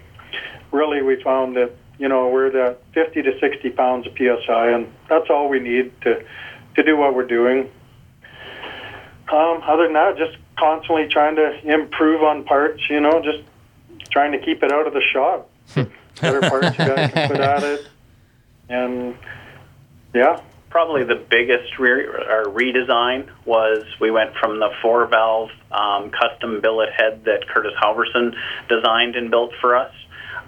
really 0.71 1.03
we 1.03 1.23
found 1.23 1.57
that 1.57 1.73
you 1.99 2.09
know, 2.09 2.29
we're 2.29 2.51
the 2.51 2.77
50 2.93 3.23
to 3.23 3.39
60 3.39 3.71
pounds 3.71 4.07
of 4.07 4.15
psi, 4.17 4.71
and 4.71 4.93
that's 5.09 5.31
all 5.31 5.49
we 5.49 5.61
need 5.61 5.93
to 6.03 6.25
to 6.77 6.83
do 6.83 6.97
what 6.97 7.15
we're 7.15 7.27
doing. 7.27 7.71
Um, 9.33 9.63
other 9.63 9.85
than 9.85 9.93
that, 9.95 10.17
just 10.17 10.37
constantly 10.59 11.09
trying 11.09 11.37
to 11.37 11.73
improve 11.73 12.23
on 12.23 12.45
parts. 12.45 12.83
You 12.91 13.01
know, 13.01 13.23
just 13.23 13.43
trying 14.11 14.33
to 14.33 14.39
keep 14.39 14.63
it 14.63 14.73
out 14.73 14.87
of 14.87 14.93
the 14.93 15.03
shop. 15.13 15.51
Better 16.21 16.41
parts 16.41 16.79
you 16.79 16.85
guys 16.85 17.11
can 17.13 17.29
put 17.29 17.41
at 17.41 17.63
it, 17.63 17.89
and 18.69 19.17
yeah. 20.15 20.41
Probably 20.71 21.05
the 21.05 21.15
biggest 21.15 21.79
re- 21.79 22.05
or 22.05 22.47
redesign 22.47 23.31
was 23.45 23.85
we 24.01 24.11
went 24.11 24.35
from 24.35 24.59
the 24.59 24.71
four 24.83 25.07
valve 25.07 25.51
um, 25.71 26.11
custom 26.11 26.61
billet 26.61 26.89
head 26.93 27.27
that 27.27 27.47
Curtis 27.47 27.75
Halverson 27.81 28.35
designed 28.69 29.15
and 29.15 29.31
built 29.31 29.53
for 29.61 29.77
us 29.77 29.93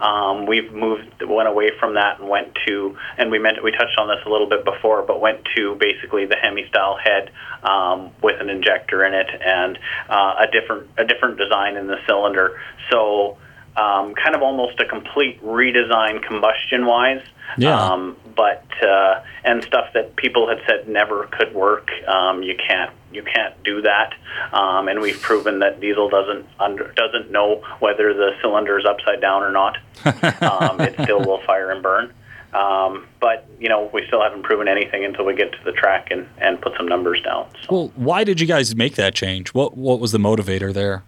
um, 0.01 0.47
we've 0.47 0.73
moved, 0.73 1.23
went 1.27 1.49
away 1.49 1.71
from 1.79 1.95
that 1.95 2.21
and 2.21 2.29
went 2.29 2.57
to, 2.67 2.97
and 3.19 3.31
we 3.31 3.39
meant 3.39 3.63
we 3.63 3.73
touched 3.73 3.99
on 3.99 4.09
this 4.09 4.19
a 4.27 4.31
little 4.31 4.49
bit 4.49 4.65
before, 4.65 5.03
but 5.03 5.21
went 5.21 5.47
to 5.57 5.77
basically 5.77 6.27
the 6.27 6.37
Hemi 6.37 6.67
style 6.69 6.97
head 7.03 7.31
um, 7.63 8.11
with 8.23 8.41
an 8.41 8.51
injector 8.51 9.05
in 9.05 9.15
it 9.15 9.29
and 9.29 9.79
uh, 10.09 10.35
a 10.41 10.47
different 10.51 10.89
a 10.99 11.05
different 11.05 11.39
design 11.39 11.77
in 11.77 11.87
the 11.87 11.97
cylinder. 12.07 12.61
So 12.91 13.39
um, 13.77 14.15
kind 14.15 14.35
of 14.35 14.43
almost 14.43 14.81
a 14.81 14.85
complete 14.87 15.43
redesign 15.43 16.23
combustion 16.27 16.87
wise. 16.87 17.23
Yeah. 17.59 17.79
Um, 17.79 18.17
but 18.35 18.65
uh, 18.83 19.23
and 19.45 19.63
stuff 19.65 19.93
that 19.95 20.17
people 20.17 20.49
had 20.49 20.59
said 20.67 20.89
never 20.89 21.27
could 21.27 21.55
work. 21.55 21.91
Um, 22.07 22.43
you 22.43 22.57
can't 22.57 22.91
you 23.13 23.23
can't 23.23 23.55
do 23.63 23.83
that. 23.83 24.15
Um, 24.53 24.89
and 24.89 25.01
we've 25.01 25.21
proven 25.21 25.61
that 25.61 25.81
diesel 25.81 26.09
doesn't 26.09 26.47
under, 26.59 26.93
doesn't 26.93 27.31
know 27.31 27.63
whether 27.79 28.13
the 28.13 28.33
cylinder 28.43 28.79
is 28.79 28.85
upside 28.85 29.21
down 29.21 29.43
or 29.43 29.53
not. 29.53 29.79
um, 30.43 30.81
it 30.81 30.95
still 31.03 31.21
will 31.21 31.41
fire 31.47 31.71
and 31.71 31.83
burn. 31.83 32.13
Um, 32.53 33.07
but 33.21 33.47
you 33.59 33.69
know 33.69 33.91
we 33.93 34.07
still 34.07 34.23
haven't 34.23 34.43
proven 34.43 34.69
anything 34.69 35.05
until 35.05 35.25
we 35.25 35.35
get 35.35 35.53
to 35.53 35.59
the 35.65 35.73
track 35.73 36.09
and, 36.11 36.27
and 36.39 36.61
put 36.61 36.77
some 36.77 36.89
numbers 36.89 37.21
down. 37.23 37.49
So. 37.63 37.75
Well, 37.75 37.93
why 37.97 38.25
did 38.25 38.41
you 38.41 38.47
guys 38.47 38.75
make 38.75 38.95
that 38.97 39.15
change? 39.15 39.55
What 39.55 39.77
what 39.77 40.01
was 40.01 40.13
the 40.13 40.19
motivator 40.19 40.73
there? 40.73 41.03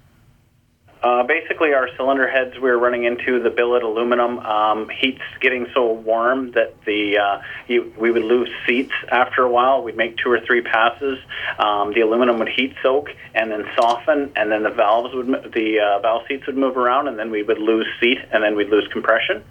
Uh, 1.02 1.22
basically, 1.22 1.74
our 1.74 1.88
cylinder 1.96 2.28
heads 2.28 2.54
we 2.54 2.70
were 2.70 2.78
running 2.78 3.04
into 3.04 3.40
the 3.40 3.50
billet 3.50 3.84
aluminum 3.84 4.38
um, 4.40 4.88
heat's 4.88 5.22
getting 5.40 5.66
so 5.72 5.92
warm 5.92 6.50
that 6.52 6.74
the 6.84 7.18
uh, 7.18 7.42
you, 7.68 7.92
we 7.96 8.10
would 8.10 8.24
lose 8.24 8.48
seats 8.66 8.92
after 9.08 9.42
a 9.42 9.50
while. 9.50 9.82
We'd 9.82 9.96
make 9.96 10.16
two 10.16 10.30
or 10.30 10.40
three 10.40 10.60
passes. 10.60 11.18
Um, 11.58 11.92
the 11.94 12.00
aluminum 12.00 12.38
would 12.40 12.48
heat 12.48 12.74
soak 12.82 13.10
and 13.34 13.50
then 13.50 13.64
soften, 13.76 14.32
and 14.34 14.50
then 14.50 14.64
the 14.64 14.70
valves 14.70 15.14
would 15.14 15.52
the 15.54 15.78
uh, 15.78 16.00
valve 16.00 16.22
seats 16.26 16.46
would 16.46 16.56
move 16.56 16.76
around, 16.76 17.06
and 17.06 17.16
then 17.16 17.30
we 17.30 17.44
would 17.44 17.58
lose 17.58 17.86
seat, 18.00 18.18
and 18.32 18.42
then 18.42 18.56
we'd 18.56 18.70
lose 18.70 18.88
compression. 18.92 19.44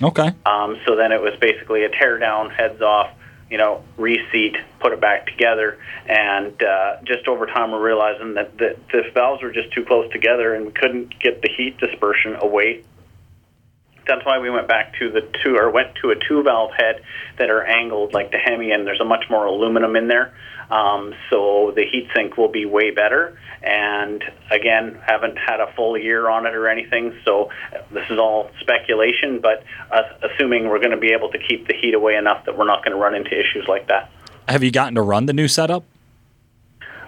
Okay. 0.00 0.32
Um, 0.46 0.78
so 0.86 0.96
then 0.96 1.12
it 1.12 1.20
was 1.20 1.34
basically 1.40 1.84
a 1.84 1.88
tear 1.88 2.18
down, 2.18 2.50
heads 2.50 2.80
off, 2.80 3.10
you 3.52 3.58
know, 3.58 3.84
reseat, 3.98 4.56
put 4.80 4.94
it 4.94 5.00
back 5.00 5.26
together, 5.26 5.78
and 6.08 6.62
uh, 6.62 6.96
just 7.04 7.28
over 7.28 7.44
time 7.44 7.70
we're 7.70 7.84
realizing 7.84 8.32
that 8.32 8.56
the, 8.56 8.78
the 8.90 9.02
valves 9.12 9.42
were 9.42 9.52
just 9.52 9.70
too 9.72 9.84
close 9.84 10.10
together 10.10 10.54
and 10.54 10.64
we 10.64 10.72
couldn't 10.72 11.20
get 11.20 11.42
the 11.42 11.50
heat 11.54 11.76
dispersion 11.76 12.34
away 12.40 12.82
that's 14.06 14.24
why 14.24 14.38
we 14.38 14.50
went 14.50 14.68
back 14.68 14.94
to 14.98 15.10
the 15.10 15.20
two 15.42 15.56
or 15.56 15.70
went 15.70 15.94
to 16.02 16.10
a 16.10 16.14
two 16.28 16.42
valve 16.42 16.72
head 16.76 17.02
that 17.38 17.50
are 17.50 17.64
angled 17.64 18.12
like 18.12 18.30
the 18.30 18.38
Hemi, 18.38 18.72
and 18.72 18.86
there's 18.86 19.00
a 19.00 19.04
much 19.04 19.24
more 19.30 19.46
aluminum 19.46 19.96
in 19.96 20.08
there. 20.08 20.34
Um, 20.70 21.14
so 21.28 21.72
the 21.76 21.84
heat 21.84 22.08
sink 22.14 22.36
will 22.36 22.48
be 22.50 22.64
way 22.64 22.90
better. 22.90 23.38
And 23.62 24.24
again, 24.50 24.98
haven't 25.06 25.36
had 25.36 25.60
a 25.60 25.72
full 25.76 25.98
year 25.98 26.28
on 26.28 26.46
it 26.46 26.54
or 26.54 26.68
anything, 26.68 27.14
so 27.24 27.50
this 27.92 28.08
is 28.10 28.18
all 28.18 28.50
speculation. 28.60 29.40
But 29.40 29.64
uh, 29.90 30.02
assuming 30.22 30.68
we're 30.68 30.78
going 30.78 30.92
to 30.92 30.96
be 30.96 31.12
able 31.12 31.30
to 31.30 31.38
keep 31.38 31.68
the 31.68 31.74
heat 31.74 31.94
away 31.94 32.16
enough 32.16 32.46
that 32.46 32.56
we're 32.56 32.66
not 32.66 32.84
going 32.84 32.96
to 32.96 33.02
run 33.02 33.14
into 33.14 33.30
issues 33.30 33.66
like 33.68 33.88
that. 33.88 34.10
Have 34.48 34.62
you 34.62 34.70
gotten 34.70 34.94
to 34.94 35.02
run 35.02 35.26
the 35.26 35.32
new 35.32 35.46
setup? 35.46 35.84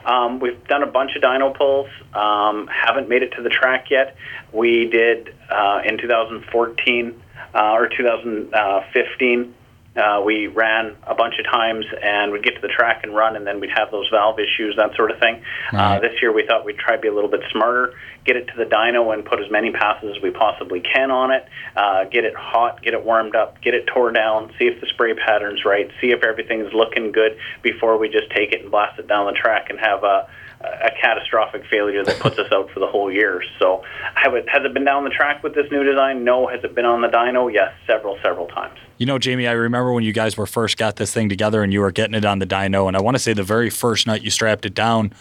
Um, 0.04 0.38
we've 0.40 0.62
done 0.68 0.82
a 0.82 0.86
bunch 0.86 1.16
of 1.16 1.22
dyno 1.22 1.56
pulls. 1.56 1.88
Um, 2.12 2.68
haven't 2.68 3.08
made 3.08 3.22
it 3.22 3.32
to 3.36 3.42
the 3.42 3.48
track 3.48 3.90
yet. 3.90 4.16
We 4.52 4.86
did 4.86 5.34
uh, 5.50 5.80
in 5.84 5.98
2014 5.98 7.22
uh, 7.54 7.72
or 7.72 7.88
2015. 7.88 9.54
Uh, 9.96 10.20
we 10.24 10.48
ran 10.48 10.96
a 11.06 11.14
bunch 11.14 11.34
of 11.38 11.44
times 11.50 11.84
and 12.02 12.32
we'd 12.32 12.42
get 12.42 12.54
to 12.54 12.60
the 12.60 12.68
track 12.68 13.04
and 13.04 13.14
run, 13.14 13.36
and 13.36 13.46
then 13.46 13.60
we'd 13.60 13.70
have 13.74 13.90
those 13.90 14.08
valve 14.10 14.38
issues, 14.40 14.74
that 14.76 14.94
sort 14.96 15.10
of 15.10 15.20
thing. 15.20 15.42
Uh, 15.72 16.00
this 16.00 16.12
year 16.20 16.32
we 16.32 16.44
thought 16.46 16.64
we'd 16.64 16.78
try 16.78 16.96
to 16.96 17.00
be 17.00 17.08
a 17.08 17.14
little 17.14 17.30
bit 17.30 17.40
smarter, 17.52 17.94
get 18.24 18.36
it 18.36 18.46
to 18.46 18.52
the 18.56 18.64
dyno 18.64 19.14
and 19.14 19.24
put 19.24 19.40
as 19.40 19.50
many 19.50 19.70
passes 19.70 20.16
as 20.16 20.22
we 20.22 20.30
possibly 20.30 20.80
can 20.80 21.10
on 21.10 21.30
it, 21.30 21.46
uh, 21.76 22.04
get 22.04 22.24
it 22.24 22.34
hot, 22.34 22.82
get 22.82 22.94
it 22.94 23.04
warmed 23.04 23.36
up, 23.36 23.60
get 23.62 23.74
it 23.74 23.86
tore 23.86 24.10
down, 24.10 24.50
see 24.58 24.66
if 24.66 24.80
the 24.80 24.86
spray 24.88 25.14
pattern's 25.14 25.64
right, 25.64 25.88
see 26.00 26.08
if 26.08 26.24
everything's 26.24 26.72
looking 26.72 27.12
good 27.12 27.38
before 27.62 27.96
we 27.96 28.08
just 28.08 28.30
take 28.34 28.52
it 28.52 28.62
and 28.62 28.70
blast 28.70 28.98
it 28.98 29.06
down 29.06 29.26
the 29.26 29.32
track 29.32 29.70
and 29.70 29.78
have 29.78 30.02
a, 30.02 30.28
a 30.64 30.90
catastrophic 31.00 31.64
failure 31.70 32.04
that 32.04 32.18
puts 32.20 32.38
us 32.38 32.50
out 32.52 32.70
for 32.70 32.80
the 32.80 32.86
whole 32.86 33.10
year. 33.10 33.42
So, 33.58 33.82
have 34.14 34.34
it, 34.34 34.48
has 34.48 34.64
it 34.64 34.74
been 34.74 34.84
down 34.84 35.04
the 35.04 35.10
track 35.10 35.42
with 35.42 35.54
this 35.54 35.70
new 35.70 35.82
design? 35.82 36.24
No. 36.24 36.46
Has 36.46 36.64
it 36.64 36.74
been 36.74 36.84
on 36.84 37.00
the 37.00 37.08
dyno? 37.08 37.52
Yes, 37.52 37.72
several, 37.86 38.18
several 38.22 38.46
times. 38.48 38.78
You 38.98 39.06
know, 39.06 39.18
Jamie, 39.18 39.46
I 39.46 39.52
remember 39.52 39.92
when 39.92 40.04
you 40.04 40.12
guys 40.12 40.36
were 40.36 40.46
first 40.46 40.76
got 40.76 40.96
this 40.96 41.12
thing 41.12 41.28
together 41.28 41.62
and 41.62 41.72
you 41.72 41.80
were 41.80 41.90
getting 41.90 42.14
it 42.14 42.24
on 42.24 42.38
the 42.38 42.46
dyno, 42.46 42.86
and 42.88 42.96
I 42.96 43.00
want 43.00 43.16
to 43.16 43.18
say 43.18 43.32
the 43.32 43.42
very 43.42 43.70
first 43.70 44.06
night 44.06 44.22
you 44.22 44.30
strapped 44.30 44.64
it 44.64 44.74
down, 44.74 45.12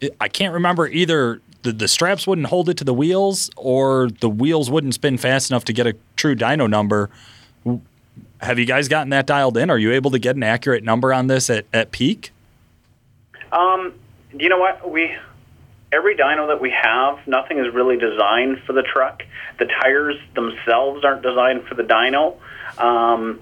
it, 0.00 0.14
I 0.20 0.28
can't 0.28 0.54
remember 0.54 0.86
either 0.86 1.40
the, 1.62 1.72
the 1.72 1.88
straps 1.88 2.26
wouldn't 2.26 2.46
hold 2.46 2.68
it 2.68 2.76
to 2.78 2.84
the 2.84 2.94
wheels 2.94 3.50
or 3.56 4.08
the 4.20 4.30
wheels 4.30 4.70
wouldn't 4.70 4.94
spin 4.94 5.18
fast 5.18 5.50
enough 5.50 5.64
to 5.64 5.72
get 5.72 5.86
a 5.86 5.96
true 6.14 6.36
dyno 6.36 6.70
number. 6.70 7.10
Have 8.40 8.58
you 8.58 8.66
guys 8.66 8.88
gotten 8.88 9.10
that 9.10 9.26
dialed 9.26 9.56
in? 9.56 9.70
Are 9.70 9.78
you 9.78 9.92
able 9.92 10.10
to 10.12 10.18
get 10.18 10.36
an 10.36 10.42
accurate 10.42 10.84
number 10.84 11.12
on 11.12 11.26
this 11.26 11.50
at, 11.50 11.66
at 11.72 11.90
peak? 11.90 12.30
Um, 13.50 13.94
you 14.44 14.48
know 14.48 14.58
what? 14.58 14.90
We 14.90 15.16
every 15.92 16.16
dyno 16.16 16.48
that 16.48 16.60
we 16.60 16.70
have, 16.70 17.18
nothing 17.26 17.58
is 17.58 17.72
really 17.72 17.96
designed 17.96 18.58
for 18.66 18.72
the 18.72 18.82
truck. 18.82 19.22
The 19.58 19.66
tires 19.66 20.16
themselves 20.34 21.04
aren't 21.04 21.22
designed 21.22 21.64
for 21.66 21.74
the 21.74 21.84
dyno. 21.84 22.36
Um, 22.78 23.40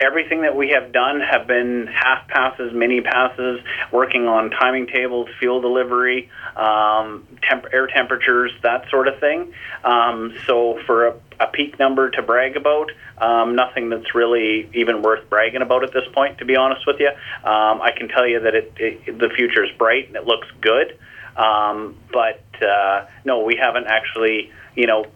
everything 0.00 0.42
that 0.42 0.54
we 0.54 0.70
have 0.70 0.92
done 0.92 1.20
have 1.20 1.46
been 1.46 1.86
half 1.86 2.28
passes, 2.28 2.72
mini 2.72 3.00
passes, 3.00 3.60
working 3.92 4.28
on 4.28 4.50
timing 4.50 4.86
tables, 4.86 5.28
fuel 5.38 5.60
delivery, 5.60 6.30
um, 6.56 7.26
temp- 7.42 7.66
air 7.72 7.86
temperatures, 7.86 8.52
that 8.62 8.88
sort 8.90 9.08
of 9.08 9.18
thing. 9.18 9.52
Um, 9.84 10.34
so 10.46 10.78
for 10.86 11.08
a, 11.08 11.14
a 11.40 11.46
peak 11.48 11.78
number 11.78 12.10
to 12.10 12.22
brag 12.22 12.56
about, 12.56 12.90
um, 13.18 13.56
nothing 13.56 13.90
that's 13.90 14.14
really 14.14 14.70
even 14.74 15.02
worth 15.02 15.28
bragging 15.28 15.62
about 15.62 15.82
at 15.82 15.92
this 15.92 16.04
point, 16.12 16.38
to 16.38 16.44
be 16.44 16.56
honest 16.56 16.86
with 16.86 17.00
you. 17.00 17.08
Um, 17.08 17.82
I 17.82 17.92
can 17.96 18.08
tell 18.08 18.26
you 18.26 18.40
that 18.40 18.54
it, 18.54 18.72
it, 18.76 19.18
the 19.18 19.30
future 19.30 19.64
is 19.64 19.70
bright 19.76 20.06
and 20.06 20.16
it 20.16 20.26
looks 20.26 20.48
good. 20.60 20.98
Um, 21.36 21.96
but 22.12 22.42
uh, 22.62 23.06
no, 23.24 23.44
we 23.44 23.56
haven't 23.56 23.86
actually, 23.86 24.52
you 24.74 24.86
know, 24.86 25.06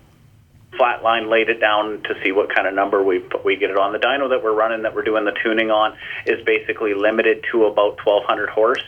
flatline 0.78 1.30
laid 1.30 1.48
it 1.48 1.60
down 1.60 2.02
to 2.02 2.14
see 2.24 2.32
what 2.32 2.54
kind 2.54 2.66
of 2.66 2.74
number 2.74 3.02
we 3.02 3.24
we 3.44 3.56
get 3.56 3.70
it 3.70 3.76
on. 3.76 3.92
The 3.92 3.98
dyno 3.98 4.30
that 4.30 4.42
we're 4.42 4.54
running, 4.54 4.82
that 4.82 4.94
we're 4.94 5.04
doing 5.04 5.24
the 5.24 5.36
tuning 5.42 5.70
on, 5.70 5.96
is 6.26 6.44
basically 6.44 6.94
limited 6.94 7.44
to 7.52 7.66
about 7.66 7.98
1,200 8.04 8.48
horse, 8.48 8.82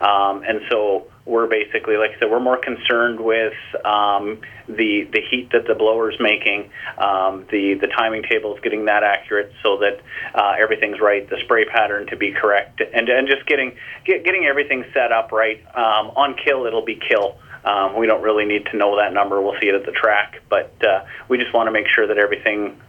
um, 0.00 0.42
and 0.46 0.60
so 0.70 1.06
we're 1.26 1.46
basically, 1.46 1.96
like 1.96 2.10
I 2.16 2.18
said, 2.18 2.30
we're 2.30 2.40
more 2.40 2.56
concerned 2.56 3.20
with 3.20 3.54
um, 3.84 4.40
the 4.68 5.08
the 5.12 5.20
heat 5.30 5.50
that 5.52 5.66
the 5.66 5.74
blower's 5.74 6.16
making, 6.18 6.70
um, 6.98 7.46
the 7.50 7.74
the 7.74 7.86
timing 7.86 8.22
tables 8.22 8.58
getting 8.62 8.86
that 8.86 9.02
accurate 9.02 9.52
so 9.62 9.78
that 9.78 10.00
uh, 10.34 10.54
everything's 10.58 11.00
right, 11.00 11.28
the 11.28 11.36
spray 11.44 11.64
pattern 11.64 12.06
to 12.08 12.16
be 12.16 12.32
correct, 12.32 12.80
and 12.80 13.08
and 13.08 13.28
just 13.28 13.46
getting 13.46 13.76
get, 14.04 14.24
getting 14.24 14.44
everything 14.46 14.84
set 14.92 15.12
up 15.12 15.32
right. 15.32 15.62
Um, 15.74 16.10
on 16.16 16.36
kill, 16.44 16.66
it'll 16.66 16.84
be 16.84 16.96
kill. 17.08 17.38
Um, 17.64 17.96
we 17.96 18.06
don't 18.06 18.22
really 18.22 18.44
need 18.44 18.66
to 18.66 18.76
know 18.76 18.96
that 18.96 19.12
number. 19.12 19.40
We'll 19.40 19.58
see 19.60 19.68
it 19.68 19.74
at 19.74 19.84
the 19.84 19.92
track, 19.92 20.40
but 20.48 20.72
uh, 20.82 21.04
we 21.28 21.38
just 21.38 21.52
want 21.52 21.66
to 21.66 21.70
make 21.70 21.86
sure 21.88 22.06
that 22.06 22.18
everything, 22.18 22.80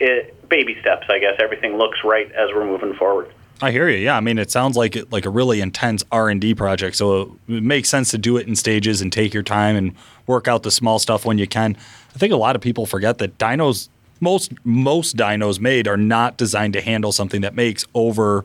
it, 0.00 0.48
baby 0.48 0.76
steps, 0.80 1.06
I 1.10 1.18
guess, 1.18 1.34
everything 1.38 1.76
looks 1.76 1.98
right 2.04 2.30
as 2.32 2.48
we're 2.54 2.64
moving 2.64 2.94
forward. 2.94 3.32
I 3.60 3.72
hear 3.72 3.88
you. 3.88 3.98
Yeah, 3.98 4.16
I 4.16 4.20
mean, 4.20 4.38
it 4.38 4.50
sounds 4.50 4.76
like 4.76 4.94
it, 4.94 5.10
like 5.10 5.26
a 5.26 5.30
really 5.30 5.60
intense 5.60 6.04
R 6.12 6.28
and 6.28 6.40
D 6.40 6.54
project. 6.54 6.96
So 6.96 7.36
it 7.48 7.62
makes 7.62 7.88
sense 7.88 8.10
to 8.12 8.18
do 8.18 8.36
it 8.36 8.46
in 8.46 8.54
stages 8.54 9.00
and 9.00 9.12
take 9.12 9.34
your 9.34 9.42
time 9.42 9.74
and 9.74 9.94
work 10.26 10.46
out 10.46 10.62
the 10.62 10.70
small 10.70 10.98
stuff 10.98 11.24
when 11.24 11.38
you 11.38 11.46
can. 11.46 11.76
I 12.14 12.18
think 12.18 12.32
a 12.32 12.36
lot 12.36 12.54
of 12.54 12.62
people 12.62 12.86
forget 12.86 13.18
that 13.18 13.36
dynos, 13.36 13.88
most 14.20 14.52
most 14.64 15.16
dynos 15.16 15.58
made 15.58 15.88
are 15.88 15.96
not 15.96 16.36
designed 16.36 16.74
to 16.74 16.80
handle 16.80 17.10
something 17.10 17.40
that 17.40 17.54
makes 17.54 17.84
over 17.94 18.44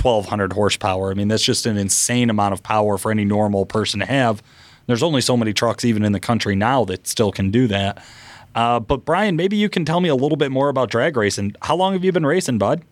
1200 0.00 0.54
horsepower. 0.54 1.10
I 1.10 1.14
mean, 1.14 1.28
that's 1.28 1.44
just 1.44 1.66
an 1.66 1.76
insane 1.76 2.30
amount 2.30 2.54
of 2.54 2.62
power 2.62 2.96
for 2.96 3.10
any 3.10 3.24
normal 3.24 3.66
person 3.66 4.00
to 4.00 4.06
have. 4.06 4.42
There's 4.86 5.02
only 5.02 5.20
so 5.20 5.36
many 5.36 5.52
trucks 5.52 5.84
even 5.84 6.04
in 6.04 6.12
the 6.12 6.20
country 6.20 6.56
now 6.56 6.84
that 6.86 7.06
still 7.06 7.32
can 7.32 7.50
do 7.50 7.66
that. 7.68 8.02
Uh, 8.54 8.80
but 8.80 9.04
Brian, 9.04 9.36
maybe 9.36 9.56
you 9.56 9.68
can 9.68 9.84
tell 9.84 10.00
me 10.00 10.08
a 10.08 10.14
little 10.14 10.36
bit 10.36 10.50
more 10.50 10.68
about 10.68 10.90
drag 10.90 11.16
racing. 11.16 11.54
How 11.62 11.74
long 11.76 11.92
have 11.94 12.04
you 12.04 12.12
been 12.12 12.26
racing, 12.26 12.58
bud? 12.58 12.82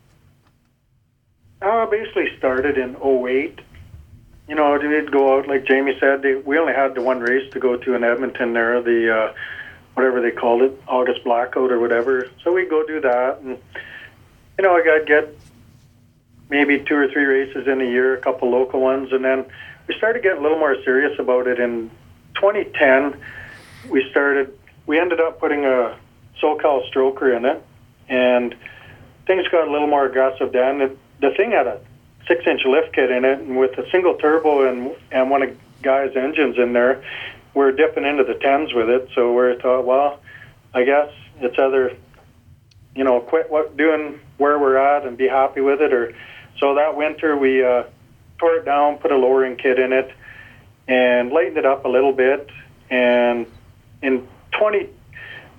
I 1.61 1.85
basically 1.85 2.35
started 2.37 2.77
in 2.77 2.95
08. 2.95 3.59
You 4.47 4.55
know, 4.55 4.77
we'd 4.77 5.11
go 5.11 5.37
out, 5.37 5.47
like 5.47 5.65
Jamie 5.65 5.95
said, 5.99 6.23
they, 6.23 6.35
we 6.35 6.57
only 6.57 6.73
had 6.73 6.95
the 6.95 7.01
one 7.01 7.19
race 7.19 7.51
to 7.53 7.59
go 7.59 7.77
to 7.77 7.93
in 7.93 8.03
Edmonton 8.03 8.53
there, 8.53 8.81
the, 8.81 9.15
uh, 9.15 9.33
whatever 9.93 10.21
they 10.21 10.31
called 10.31 10.63
it, 10.63 10.81
August 10.87 11.23
Blackout 11.23 11.71
or 11.71 11.79
whatever. 11.79 12.27
So 12.43 12.51
we'd 12.51 12.69
go 12.69 12.85
do 12.85 12.99
that. 13.01 13.39
And, 13.41 13.59
you 14.57 14.63
know, 14.63 14.75
I'd 14.75 15.05
get 15.05 15.35
maybe 16.49 16.79
two 16.79 16.95
or 16.95 17.07
three 17.07 17.23
races 17.23 17.67
in 17.67 17.79
a 17.79 17.85
year, 17.85 18.15
a 18.15 18.21
couple 18.21 18.49
local 18.49 18.81
ones. 18.81 19.13
And 19.13 19.23
then 19.23 19.45
we 19.87 19.95
started 19.97 20.23
getting 20.23 20.39
a 20.39 20.41
little 20.41 20.59
more 20.59 20.75
serious 20.83 21.17
about 21.19 21.47
it. 21.47 21.59
In 21.59 21.89
2010, 22.35 23.19
we 23.89 24.07
started, 24.09 24.57
we 24.85 24.99
ended 24.99 25.19
up 25.19 25.39
putting 25.39 25.65
a 25.65 25.97
SoCal 26.41 26.89
stroker 26.91 27.35
in 27.35 27.45
it. 27.45 27.63
And 28.09 28.55
things 29.27 29.47
got 29.49 29.67
a 29.67 29.71
little 29.71 29.87
more 29.87 30.05
aggressive 30.05 30.51
then. 30.51 30.79
The, 30.79 30.97
the 31.21 31.31
thing 31.35 31.51
had 31.51 31.67
a 31.67 31.79
six 32.27 32.45
inch 32.45 32.61
lift 32.65 32.93
kit 32.93 33.11
in 33.11 33.25
it, 33.25 33.39
and 33.39 33.57
with 33.57 33.77
a 33.77 33.89
single 33.91 34.15
turbo 34.15 34.67
and 34.67 34.95
and 35.11 35.29
one 35.29 35.43
of 35.43 35.57
guy's 35.81 36.15
engines 36.15 36.57
in 36.57 36.73
there, 36.73 37.03
we're 37.53 37.71
dipping 37.71 38.05
into 38.05 38.23
the 38.23 38.35
tens 38.35 38.73
with 38.73 38.89
it. 38.89 39.09
So 39.15 39.33
we 39.33 39.59
thought, 39.59 39.85
well, 39.85 40.19
I 40.73 40.83
guess 40.83 41.09
it's 41.39 41.57
either, 41.57 41.95
you 42.95 43.03
know, 43.03 43.19
quit 43.19 43.49
what 43.49 43.75
doing 43.77 44.19
where 44.37 44.59
we're 44.59 44.77
at 44.77 45.05
and 45.05 45.17
be 45.17 45.27
happy 45.27 45.61
with 45.61 45.81
it, 45.81 45.93
or 45.93 46.13
so 46.59 46.75
that 46.75 46.95
winter 46.95 47.37
we 47.37 47.63
uh, 47.63 47.83
tore 48.41 48.55
it 48.55 48.65
down, 48.65 48.97
put 48.97 49.11
a 49.11 49.15
lowering 49.15 49.55
kit 49.55 49.79
in 49.79 49.93
it, 49.93 50.11
and 50.87 51.31
lightened 51.31 51.57
it 51.57 51.65
up 51.65 51.85
a 51.85 51.87
little 51.87 52.11
bit. 52.11 52.49
And 52.89 53.45
in 54.01 54.27
20, 54.51 54.89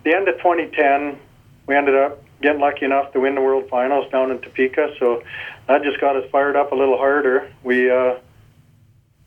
the 0.05 0.15
end 0.15 0.29
of 0.29 0.37
2010, 0.39 1.19
we 1.67 1.77
ended 1.77 1.95
up 1.95 2.23
getting 2.43 2.61
lucky 2.61 2.85
enough 2.85 3.13
to 3.13 3.21
win 3.21 3.37
the 3.37 3.41
World 3.41 3.69
Finals 3.71 4.11
down 4.11 4.33
in 4.33 4.41
Topeka. 4.41 4.95
So 4.99 5.23
that 5.69 5.85
just 5.85 6.01
got 6.01 6.17
us 6.17 6.29
fired 6.31 6.57
up 6.57 6.73
a 6.73 6.75
little 6.75 6.99
harder. 6.99 7.51
We 7.63 7.89
uh, 7.89 8.17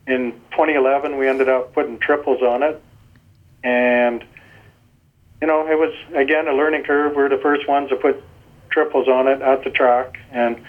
in 0.06 0.34
2011 0.52 1.18
we 1.18 1.28
ended 1.28 1.48
up 1.48 1.74
putting 1.74 1.98
triples 1.98 2.42
on 2.42 2.62
it, 2.62 2.84
and 3.64 4.24
you 5.40 5.48
know 5.48 5.66
it 5.66 5.80
was 5.80 5.94
again 6.14 6.50
a 6.50 6.54
learning 6.54 6.84
curve. 6.84 7.16
We 7.16 7.24
are 7.24 7.30
the 7.30 7.38
first 7.38 7.68
ones 7.70 7.90
to 7.90 7.96
put 7.96 8.22
triples 8.70 9.08
on 9.08 9.30
it 9.30 9.42
at 9.42 9.64
the 9.64 9.70
track, 9.70 10.20
and 10.32 10.62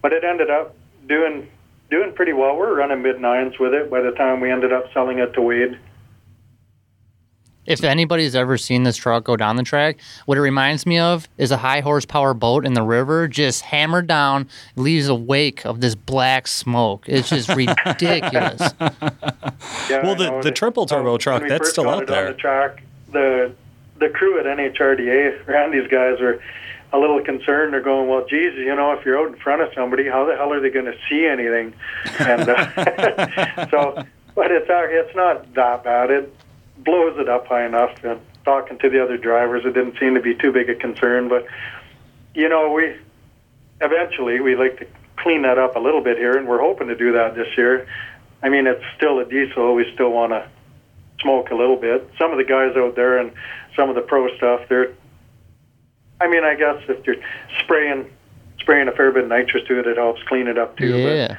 but 0.00 0.14
it 0.14 0.24
ended 0.24 0.48
up 0.48 0.74
doing 1.06 1.46
doing 1.90 2.12
pretty 2.14 2.32
well. 2.32 2.56
We're 2.56 2.74
running 2.76 3.02
mid 3.02 3.20
nines 3.20 3.58
with 3.58 3.74
it 3.74 3.90
by 3.90 4.00
the 4.00 4.12
time 4.12 4.40
we 4.40 4.50
ended 4.50 4.72
up 4.72 4.84
selling 4.92 5.18
it 5.18 5.32
to 5.34 5.42
Wade. 5.42 5.78
If 7.66 7.84
anybody's 7.84 8.34
ever 8.34 8.56
seen 8.56 8.82
this 8.82 8.96
truck 8.96 9.22
go 9.24 9.36
down 9.36 9.54
the 9.56 9.62
track, 9.62 9.98
what 10.26 10.38
it 10.38 10.40
reminds 10.40 10.86
me 10.86 10.98
of 10.98 11.28
is 11.38 11.52
a 11.52 11.56
high 11.58 11.80
horsepower 11.80 12.34
boat 12.34 12.64
in 12.66 12.72
the 12.72 12.82
river 12.82 13.28
just 13.28 13.62
hammered 13.62 14.06
down, 14.06 14.48
leaves 14.76 15.08
a 15.08 15.14
wake 15.14 15.64
of 15.66 15.80
this 15.80 15.94
black 15.94 16.48
smoke. 16.48 17.04
It's 17.06 17.28
just 17.28 17.48
ridiculous. 17.54 18.60
Yeah, 18.80 20.02
Well, 20.02 20.16
the- 20.16 20.40
the 20.42 20.50
triple 20.50 20.84
um, 20.84 20.88
turbo 20.88 21.10
when 21.12 21.18
truck, 21.20 21.42
that's 21.46 21.70
still 21.70 21.88
out 21.88 22.06
there. 22.06 22.26
On 22.28 22.32
the 22.32 22.38
track, 22.38 22.82
the 23.12 23.52
the 23.98 24.08
crew 24.08 24.40
at 24.40 24.46
NHRDA, 24.46 25.46
Randy's 25.46 25.86
guys 25.88 26.18
were 26.18 26.40
a 26.92 26.98
little 26.98 27.22
concerned. 27.22 27.72
They're 27.72 27.80
going, 27.80 28.08
"Well, 28.08 28.26
geez, 28.26 28.54
you 28.54 28.74
know, 28.74 28.92
if 28.92 29.04
you're 29.04 29.18
out 29.18 29.28
in 29.28 29.36
front 29.36 29.62
of 29.62 29.72
somebody, 29.74 30.08
how 30.08 30.24
the 30.24 30.36
hell 30.36 30.52
are 30.52 30.60
they 30.60 30.70
going 30.70 30.86
to 30.86 30.96
see 31.08 31.26
anything?" 31.26 31.74
And 32.18 32.48
uh, 32.48 33.66
so, 33.70 34.04
but 34.34 34.50
it's 34.50 34.68
uh, 34.68 34.86
it's 34.88 35.14
not 35.14 35.54
that 35.54 35.84
bad. 35.84 36.10
It 36.10 36.34
blows 36.78 37.18
it 37.18 37.28
up 37.28 37.46
high 37.46 37.66
enough. 37.66 38.02
And 38.04 38.20
talking 38.44 38.78
to 38.78 38.90
the 38.90 39.02
other 39.02 39.16
drivers, 39.16 39.64
it 39.64 39.74
didn't 39.74 39.98
seem 39.98 40.14
to 40.14 40.20
be 40.20 40.34
too 40.34 40.52
big 40.52 40.68
a 40.70 40.74
concern. 40.74 41.28
But 41.28 41.46
you 42.34 42.48
know, 42.48 42.72
we 42.72 42.96
eventually 43.80 44.40
we 44.40 44.56
like 44.56 44.78
to 44.78 44.86
clean 45.16 45.42
that 45.42 45.58
up 45.58 45.76
a 45.76 45.80
little 45.80 46.02
bit 46.02 46.16
here, 46.16 46.36
and 46.36 46.48
we're 46.48 46.60
hoping 46.60 46.88
to 46.88 46.96
do 46.96 47.12
that 47.12 47.34
this 47.34 47.48
year. 47.56 47.86
I 48.42 48.48
mean, 48.48 48.66
it's 48.66 48.82
still 48.96 49.18
a 49.18 49.24
diesel. 49.24 49.74
We 49.74 49.90
still 49.92 50.10
want 50.10 50.32
to 50.32 50.48
smoke 51.20 51.50
a 51.50 51.54
little 51.54 51.76
bit. 51.76 52.10
Some 52.18 52.32
of 52.32 52.38
the 52.38 52.44
guys 52.44 52.74
out 52.76 52.96
there 52.96 53.18
and 53.18 53.32
some 53.76 53.88
of 53.88 53.94
the 53.94 54.02
pro 54.02 54.34
stuff, 54.36 54.62
they're. 54.68 54.94
I 56.20 56.28
mean, 56.28 56.44
I 56.44 56.54
guess 56.54 56.82
if 56.88 57.06
you're 57.06 57.16
spraying 57.60 58.10
spraying 58.58 58.88
a 58.88 58.92
fair 58.92 59.10
bit 59.10 59.24
of 59.24 59.30
nitrous 59.30 59.66
to 59.66 59.80
it, 59.80 59.86
it 59.86 59.96
helps 59.96 60.22
clean 60.24 60.46
it 60.46 60.58
up 60.58 60.76
too. 60.76 60.98
Yeah. 60.98 61.28
But 61.28 61.38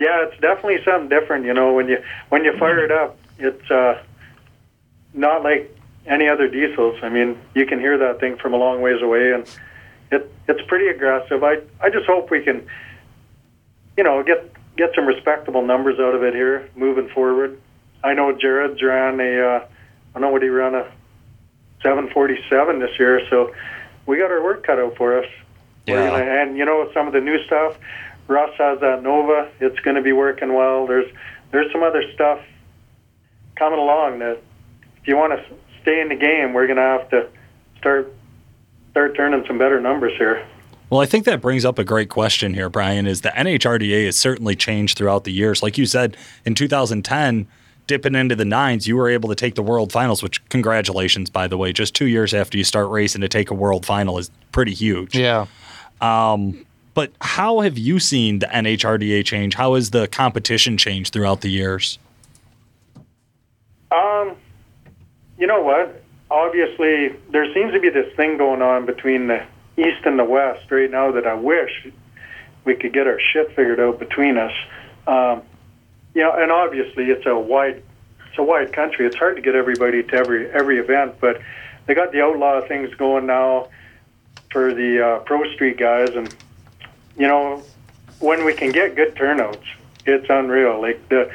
yeah, 0.00 0.24
it's 0.26 0.40
definitely 0.40 0.82
something 0.84 1.08
different. 1.08 1.44
You 1.44 1.54
know, 1.54 1.72
when 1.72 1.88
you 1.88 2.02
when 2.28 2.44
you 2.44 2.56
fire 2.58 2.84
it 2.84 2.92
up, 2.92 3.18
it's 3.38 3.70
uh, 3.70 4.02
not 5.12 5.42
like 5.42 5.76
any 6.06 6.28
other 6.28 6.48
diesels. 6.48 6.98
I 7.02 7.08
mean, 7.08 7.38
you 7.54 7.66
can 7.66 7.78
hear 7.78 7.98
that 7.98 8.20
thing 8.20 8.36
from 8.36 8.54
a 8.54 8.56
long 8.56 8.80
ways 8.80 9.02
away, 9.02 9.32
and 9.32 9.44
it 10.10 10.32
it's 10.48 10.62
pretty 10.68 10.88
aggressive. 10.88 11.42
I 11.42 11.58
I 11.80 11.90
just 11.90 12.06
hope 12.06 12.30
we 12.30 12.42
can, 12.42 12.66
you 13.96 14.04
know, 14.04 14.22
get 14.22 14.52
get 14.76 14.94
some 14.94 15.06
respectable 15.06 15.62
numbers 15.62 15.98
out 15.98 16.14
of 16.14 16.22
it 16.22 16.34
here 16.34 16.68
moving 16.76 17.08
forward. 17.08 17.60
I 18.02 18.14
know 18.14 18.32
Jared's 18.32 18.82
ran 18.82 19.20
a, 19.20 19.40
uh, 19.40 19.66
I 20.14 20.18
know 20.20 20.30
what 20.30 20.42
he 20.42 20.48
ran 20.48 20.74
a 20.74 20.90
747 21.82 22.78
this 22.78 22.98
year, 22.98 23.20
so 23.28 23.52
we 24.10 24.18
got 24.18 24.30
our 24.30 24.42
work 24.42 24.66
cut 24.66 24.78
out 24.80 24.96
for 24.96 25.16
us. 25.18 25.26
Yeah. 25.86 26.10
gonna- 26.10 26.24
and 26.24 26.58
you 26.58 26.64
know 26.64 26.90
some 26.92 27.06
of 27.06 27.12
the 27.12 27.20
new 27.20 27.42
stuff. 27.44 27.78
Russ 28.26 28.50
has 28.58 28.80
that 28.80 29.02
Nova. 29.02 29.50
It's 29.60 29.78
going 29.80 29.96
to 29.96 30.02
be 30.02 30.12
working 30.12 30.52
well. 30.54 30.86
There's 30.86 31.10
there's 31.52 31.70
some 31.72 31.82
other 31.82 32.02
stuff 32.12 32.40
coming 33.56 33.78
along 33.78 34.18
that 34.20 34.38
if 35.00 35.08
you 35.08 35.16
want 35.16 35.32
to 35.32 35.44
stay 35.82 36.00
in 36.00 36.08
the 36.08 36.16
game, 36.16 36.52
we're 36.52 36.66
going 36.66 36.76
to 36.76 36.82
have 36.82 37.08
to 37.10 37.28
start 37.78 38.12
start 38.90 39.16
turning 39.16 39.44
some 39.46 39.58
better 39.58 39.80
numbers 39.80 40.12
here. 40.18 40.44
Well, 40.90 41.00
I 41.00 41.06
think 41.06 41.24
that 41.26 41.40
brings 41.40 41.64
up 41.64 41.78
a 41.78 41.84
great 41.84 42.08
question 42.08 42.54
here, 42.54 42.68
Brian. 42.68 43.06
Is 43.06 43.20
the 43.20 43.30
NHRDA 43.30 44.06
has 44.06 44.16
certainly 44.16 44.56
changed 44.56 44.98
throughout 44.98 45.22
the 45.22 45.32
years. 45.32 45.62
Like 45.62 45.78
you 45.78 45.86
said, 45.86 46.16
in 46.44 46.54
2010, 46.56 47.46
dipping 47.90 48.14
into 48.14 48.36
the 48.36 48.44
nines, 48.44 48.86
you 48.86 48.96
were 48.96 49.10
able 49.10 49.28
to 49.28 49.34
take 49.34 49.56
the 49.56 49.62
World 49.62 49.90
Finals. 49.92 50.22
Which, 50.22 50.48
congratulations, 50.48 51.28
by 51.28 51.48
the 51.48 51.58
way. 51.58 51.72
Just 51.72 51.92
two 51.94 52.06
years 52.06 52.32
after 52.32 52.56
you 52.56 52.62
start 52.64 52.88
racing 52.88 53.20
to 53.20 53.28
take 53.28 53.50
a 53.50 53.54
World 53.54 53.84
Final 53.84 54.16
is 54.16 54.30
pretty 54.52 54.72
huge. 54.72 55.16
Yeah. 55.16 55.46
But 56.94 57.12
how 57.20 57.60
have 57.60 57.78
you 57.78 57.98
seen 57.98 58.38
the 58.38 58.46
NHRDA 58.46 59.24
change? 59.24 59.54
How 59.54 59.74
has 59.74 59.90
the 59.90 60.06
competition 60.08 60.76
changed 60.76 61.12
throughout 61.12 61.40
the 61.40 61.50
years? 61.50 61.98
Um, 63.90 64.36
you 65.38 65.46
know 65.46 65.62
what? 65.62 66.02
Obviously, 66.30 67.16
there 67.30 67.52
seems 67.54 67.72
to 67.72 67.80
be 67.80 67.90
this 67.90 68.14
thing 68.16 68.38
going 68.38 68.62
on 68.62 68.86
between 68.86 69.26
the 69.26 69.44
East 69.76 70.04
and 70.04 70.18
the 70.18 70.24
West 70.24 70.70
right 70.70 70.90
now 70.90 71.10
that 71.12 71.26
I 71.26 71.34
wish 71.34 71.88
we 72.64 72.74
could 72.76 72.92
get 72.92 73.06
our 73.06 73.18
shit 73.32 73.48
figured 73.48 73.80
out 73.80 73.98
between 73.98 74.36
us. 74.36 74.52
Um, 75.06 75.42
you 76.14 76.22
know, 76.22 76.32
and 76.32 76.50
obviously 76.50 77.04
it's 77.10 77.26
a 77.26 77.38
wide, 77.38 77.82
it's 78.28 78.38
a 78.38 78.42
wide 78.42 78.72
country. 78.72 79.06
It's 79.06 79.16
hard 79.16 79.36
to 79.36 79.42
get 79.42 79.54
everybody 79.54 80.02
to 80.02 80.14
every 80.14 80.50
every 80.50 80.78
event, 80.78 81.16
but 81.20 81.40
they 81.86 81.94
got 81.94 82.12
the 82.12 82.22
outlaw 82.22 82.60
things 82.66 82.94
going 82.94 83.26
now 83.26 83.68
for 84.50 84.74
the 84.74 85.04
uh, 85.04 85.18
Pro 85.20 85.44
Street 85.54 85.76
guys, 85.78 86.10
and 86.14 86.34
you 87.16 87.28
know, 87.28 87.62
when 88.18 88.44
we 88.44 88.54
can 88.54 88.70
get 88.70 88.96
good 88.96 89.16
turnouts, 89.16 89.64
it's 90.06 90.26
unreal. 90.28 90.80
Like 90.80 91.08
the 91.08 91.30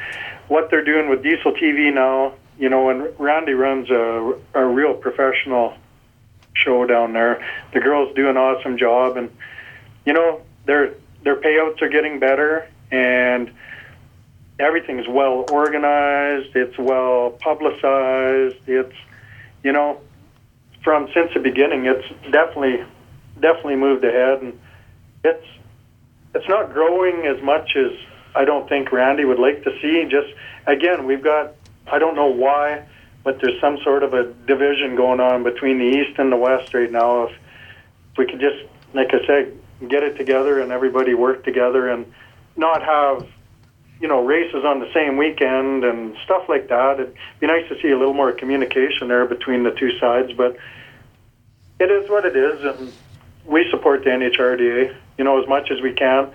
what 0.48 0.70
they're 0.70 0.84
doing 0.84 1.08
with 1.08 1.22
Diesel 1.22 1.52
TV 1.52 1.92
now, 1.92 2.34
you 2.58 2.68
know, 2.68 2.90
and 2.90 3.08
Randy 3.18 3.52
runs 3.52 3.90
a, 3.90 4.34
a 4.54 4.64
real 4.64 4.94
professional 4.94 5.74
show 6.54 6.86
down 6.86 7.12
there. 7.12 7.44
The 7.72 7.80
girls 7.80 8.14
do 8.14 8.28
an 8.28 8.36
awesome 8.36 8.78
job, 8.78 9.16
and 9.16 9.30
you 10.04 10.12
know, 10.12 10.40
their 10.64 10.94
their 11.22 11.36
payouts 11.36 11.82
are 11.82 11.88
getting 11.88 12.18
better, 12.18 12.68
and 12.90 13.50
everything's 14.58 15.08
well 15.08 15.44
organized. 15.50 16.54
It's 16.54 16.78
well 16.78 17.30
publicized. 17.30 18.56
It's 18.66 18.94
you 19.62 19.72
know, 19.72 20.00
from 20.82 21.08
since 21.12 21.32
the 21.34 21.40
beginning, 21.40 21.86
it's 21.86 22.06
definitely 22.30 22.84
definitely 23.40 23.76
moved 23.76 24.04
ahead, 24.04 24.42
and 24.42 24.58
it's 25.24 25.46
it's 26.34 26.48
not 26.48 26.72
growing 26.72 27.26
as 27.26 27.42
much 27.42 27.76
as 27.76 27.92
I 28.34 28.44
don't 28.44 28.68
think 28.68 28.92
Randy 28.92 29.24
would 29.24 29.38
like 29.38 29.64
to 29.64 29.70
see. 29.80 30.04
Just 30.08 30.32
again, 30.66 31.06
we've 31.06 31.22
got 31.22 31.54
I 31.86 31.98
don't 31.98 32.14
know 32.14 32.26
why, 32.26 32.84
but 33.24 33.40
there's 33.40 33.60
some 33.60 33.78
sort 33.82 34.02
of 34.02 34.14
a 34.14 34.32
division 34.46 34.96
going 34.96 35.20
on 35.20 35.42
between 35.42 35.78
the 35.78 35.84
East 35.84 36.18
and 36.18 36.32
the 36.32 36.36
West 36.36 36.74
right 36.74 36.90
now. 36.90 37.24
If, 37.24 37.30
if 37.32 38.18
we 38.18 38.26
could 38.26 38.40
just, 38.40 38.64
like 38.92 39.08
I 39.12 39.26
said, 39.26 39.58
get 39.88 40.02
it 40.02 40.16
together 40.16 40.60
and 40.60 40.72
everybody 40.72 41.14
work 41.14 41.44
together 41.44 41.88
and 41.88 42.12
not 42.56 42.82
have 42.82 43.28
you 44.00 44.08
know 44.08 44.24
races 44.24 44.64
on 44.64 44.80
the 44.80 44.92
same 44.92 45.16
weekend 45.16 45.84
and 45.84 46.16
stuff 46.24 46.48
like 46.48 46.68
that. 46.68 47.00
It'd 47.00 47.16
be 47.40 47.46
nice 47.46 47.68
to 47.68 47.80
see 47.80 47.90
a 47.90 47.98
little 47.98 48.14
more 48.14 48.32
communication 48.32 49.08
there 49.08 49.26
between 49.26 49.62
the 49.62 49.70
two 49.70 49.98
sides, 49.98 50.32
but 50.32 50.56
it 51.78 51.90
is 51.90 52.08
what 52.08 52.24
it 52.24 52.36
is, 52.36 52.62
and 52.62 52.92
we 53.44 53.68
support 53.70 54.04
the 54.04 54.10
NHRDA, 54.10 54.94
you 55.18 55.24
know, 55.24 55.40
as 55.40 55.48
much 55.48 55.70
as 55.70 55.80
we 55.80 55.92
can. 55.92 56.30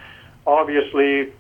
Obviously, 0.45 1.33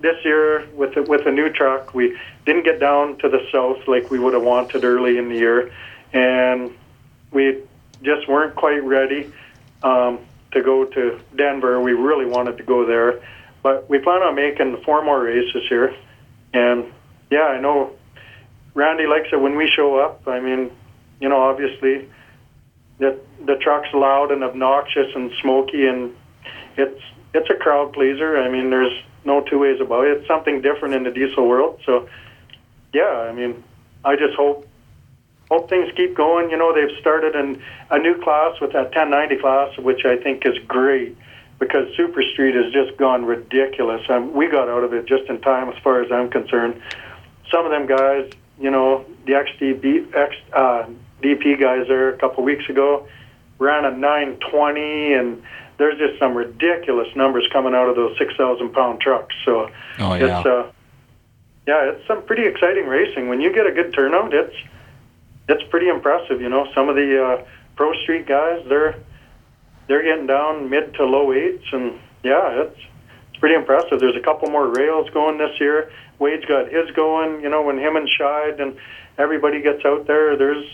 this 0.00 0.16
year 0.24 0.66
with 0.74 0.94
the, 0.94 1.02
with 1.02 1.26
a 1.26 1.30
new 1.30 1.50
truck, 1.50 1.94
we 1.94 2.18
didn't 2.46 2.64
get 2.64 2.80
down 2.80 3.18
to 3.18 3.28
the 3.28 3.46
south 3.52 3.86
like 3.86 4.10
we 4.10 4.18
would 4.18 4.34
have 4.34 4.42
wanted 4.42 4.84
early 4.84 5.18
in 5.18 5.28
the 5.28 5.36
year, 5.36 5.72
and 6.12 6.72
we 7.32 7.62
just 8.02 8.28
weren't 8.28 8.54
quite 8.54 8.82
ready 8.84 9.30
um, 9.82 10.18
to 10.52 10.62
go 10.62 10.84
to 10.84 11.20
Denver. 11.36 11.80
We 11.80 11.92
really 11.92 12.26
wanted 12.26 12.56
to 12.58 12.62
go 12.62 12.86
there, 12.86 13.20
but 13.68 13.90
we 13.90 13.98
plan 13.98 14.22
on 14.22 14.34
making 14.34 14.82
four 14.82 15.04
more 15.04 15.20
races 15.22 15.62
here, 15.68 15.94
and 16.54 16.86
yeah, 17.30 17.42
I 17.42 17.60
know 17.60 17.92
Randy 18.72 19.06
likes 19.06 19.28
it 19.30 19.38
when 19.38 19.56
we 19.58 19.68
show 19.68 19.98
up. 19.98 20.26
I 20.26 20.40
mean, 20.40 20.70
you 21.20 21.28
know, 21.28 21.42
obviously 21.42 22.08
that 22.98 23.18
the 23.44 23.56
truck's 23.56 23.92
loud 23.92 24.30
and 24.30 24.42
obnoxious 24.42 25.14
and 25.14 25.30
smoky 25.42 25.86
and 25.86 26.16
it's 26.78 27.02
it's 27.34 27.50
a 27.50 27.56
crowd 27.56 27.92
pleaser. 27.92 28.38
I 28.38 28.48
mean, 28.48 28.70
there's 28.70 29.02
no 29.26 29.42
two 29.42 29.58
ways 29.58 29.82
about 29.82 30.06
it. 30.06 30.16
It's 30.16 30.26
something 30.26 30.62
different 30.62 30.94
in 30.94 31.02
the 31.02 31.10
diesel 31.10 31.46
world. 31.46 31.78
So, 31.84 32.08
yeah, 32.94 33.28
I 33.28 33.32
mean, 33.32 33.62
I 34.02 34.16
just 34.16 34.34
hope 34.34 34.66
hope 35.50 35.68
things 35.68 35.92
keep 35.94 36.14
going. 36.16 36.50
You 36.50 36.56
know, 36.56 36.72
they've 36.74 36.96
started 37.00 37.34
an, 37.34 37.62
a 37.90 37.98
new 37.98 38.18
class 38.22 38.58
with 38.62 38.72
that 38.72 38.96
1090 38.96 39.36
class, 39.42 39.76
which 39.76 40.06
I 40.06 40.16
think 40.16 40.46
is 40.46 40.56
great 40.66 41.18
because 41.58 41.94
Super 41.96 42.22
Street 42.22 42.54
has 42.54 42.72
just 42.72 42.96
gone 42.98 43.24
ridiculous. 43.24 44.02
Um, 44.08 44.32
we 44.34 44.48
got 44.48 44.68
out 44.68 44.84
of 44.84 44.92
it 44.92 45.06
just 45.06 45.24
in 45.28 45.40
time, 45.40 45.68
as 45.68 45.76
far 45.82 46.02
as 46.02 46.10
I'm 46.12 46.30
concerned. 46.30 46.80
Some 47.50 47.64
of 47.64 47.70
them 47.70 47.86
guys, 47.86 48.30
you 48.60 48.70
know, 48.70 49.04
the 49.26 49.32
XDB, 49.32 50.14
X, 50.14 50.36
uh, 50.52 50.86
DP 51.22 51.58
guys 51.58 51.86
there 51.88 52.10
a 52.10 52.18
couple 52.18 52.44
weeks 52.44 52.68
ago 52.68 53.08
ran 53.58 53.84
a 53.84 53.90
920 53.90 55.14
and 55.14 55.42
there's 55.78 55.98
just 55.98 56.18
some 56.20 56.34
ridiculous 56.36 57.08
numbers 57.16 57.44
coming 57.52 57.74
out 57.74 57.88
of 57.88 57.96
those 57.96 58.16
6,000 58.18 58.72
pound 58.72 59.00
trucks. 59.00 59.34
So 59.44 59.68
Oh 59.98 60.14
yeah. 60.14 60.38
it's 60.38 60.46
uh, 60.46 60.70
yeah, 61.66 61.90
it's 61.90 62.06
some 62.06 62.22
pretty 62.22 62.44
exciting 62.46 62.86
racing. 62.86 63.28
When 63.28 63.40
you 63.40 63.52
get 63.52 63.66
a 63.66 63.72
good 63.72 63.92
turnout, 63.92 64.32
it's 64.32 64.54
it's 65.48 65.62
pretty 65.70 65.88
impressive. 65.88 66.40
You 66.40 66.48
know, 66.48 66.68
some 66.74 66.88
of 66.88 66.94
the 66.96 67.22
uh, 67.22 67.44
pro 67.76 67.92
street 68.02 68.26
guys, 68.26 68.64
they're 68.68 68.94
they're 69.88 70.02
getting 70.02 70.26
down 70.26 70.70
mid 70.70 70.94
to 70.94 71.04
low 71.04 71.32
eights, 71.32 71.64
and 71.72 71.98
yeah, 72.22 72.62
it's 72.62 72.78
it's 73.30 73.40
pretty 73.40 73.54
impressive. 73.54 73.98
There's 74.00 74.16
a 74.16 74.20
couple 74.20 74.50
more 74.50 74.68
rails 74.68 75.08
going 75.10 75.38
this 75.38 75.58
year. 75.58 75.90
Wade's 76.18 76.44
got 76.44 76.70
his 76.70 76.90
going. 76.94 77.40
You 77.40 77.48
know, 77.48 77.62
when 77.62 77.78
him 77.78 77.96
and 77.96 78.08
Scheid 78.08 78.60
and 78.60 78.76
everybody 79.16 79.62
gets 79.62 79.84
out 79.84 80.06
there, 80.06 80.36
there's 80.36 80.64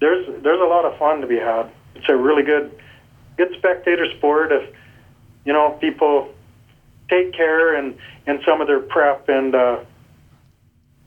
there's 0.00 0.26
there's 0.42 0.60
a 0.60 0.64
lot 0.64 0.84
of 0.84 0.98
fun 0.98 1.20
to 1.20 1.26
be 1.26 1.36
had. 1.36 1.70
It's 1.94 2.08
a 2.08 2.16
really 2.16 2.42
good 2.42 2.78
good 3.36 3.54
spectator 3.56 4.06
sport 4.16 4.52
if 4.52 4.74
you 5.44 5.52
know 5.52 5.78
people 5.80 6.32
take 7.08 7.32
care 7.32 7.74
and 7.74 7.96
in 8.26 8.40
some 8.46 8.60
of 8.60 8.66
their 8.66 8.80
prep 8.80 9.28
and 9.28 9.54
uh, 9.54 9.80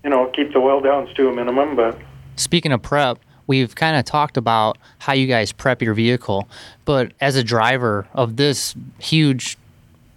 you 0.04 0.10
know 0.10 0.28
keep 0.28 0.54
the 0.54 0.62
well 0.62 0.80
downs 0.80 1.13
to 1.16 1.28
a 1.28 1.36
minimum. 1.36 1.76
But 1.76 2.00
Speaking 2.36 2.72
of 2.72 2.82
prep, 2.82 3.20
we've 3.48 3.74
kind 3.74 3.98
of 3.98 4.06
talked 4.06 4.38
about 4.38 4.78
how 5.00 5.14
you 5.14 5.26
guys 5.26 5.52
prep 5.52 5.82
your 5.82 5.94
vehicle, 5.94 6.48
but 6.86 7.14
as 7.20 7.36
a 7.36 7.44
driver 7.44 8.08
of 8.14 8.36
this 8.36 8.76
huge, 9.00 9.58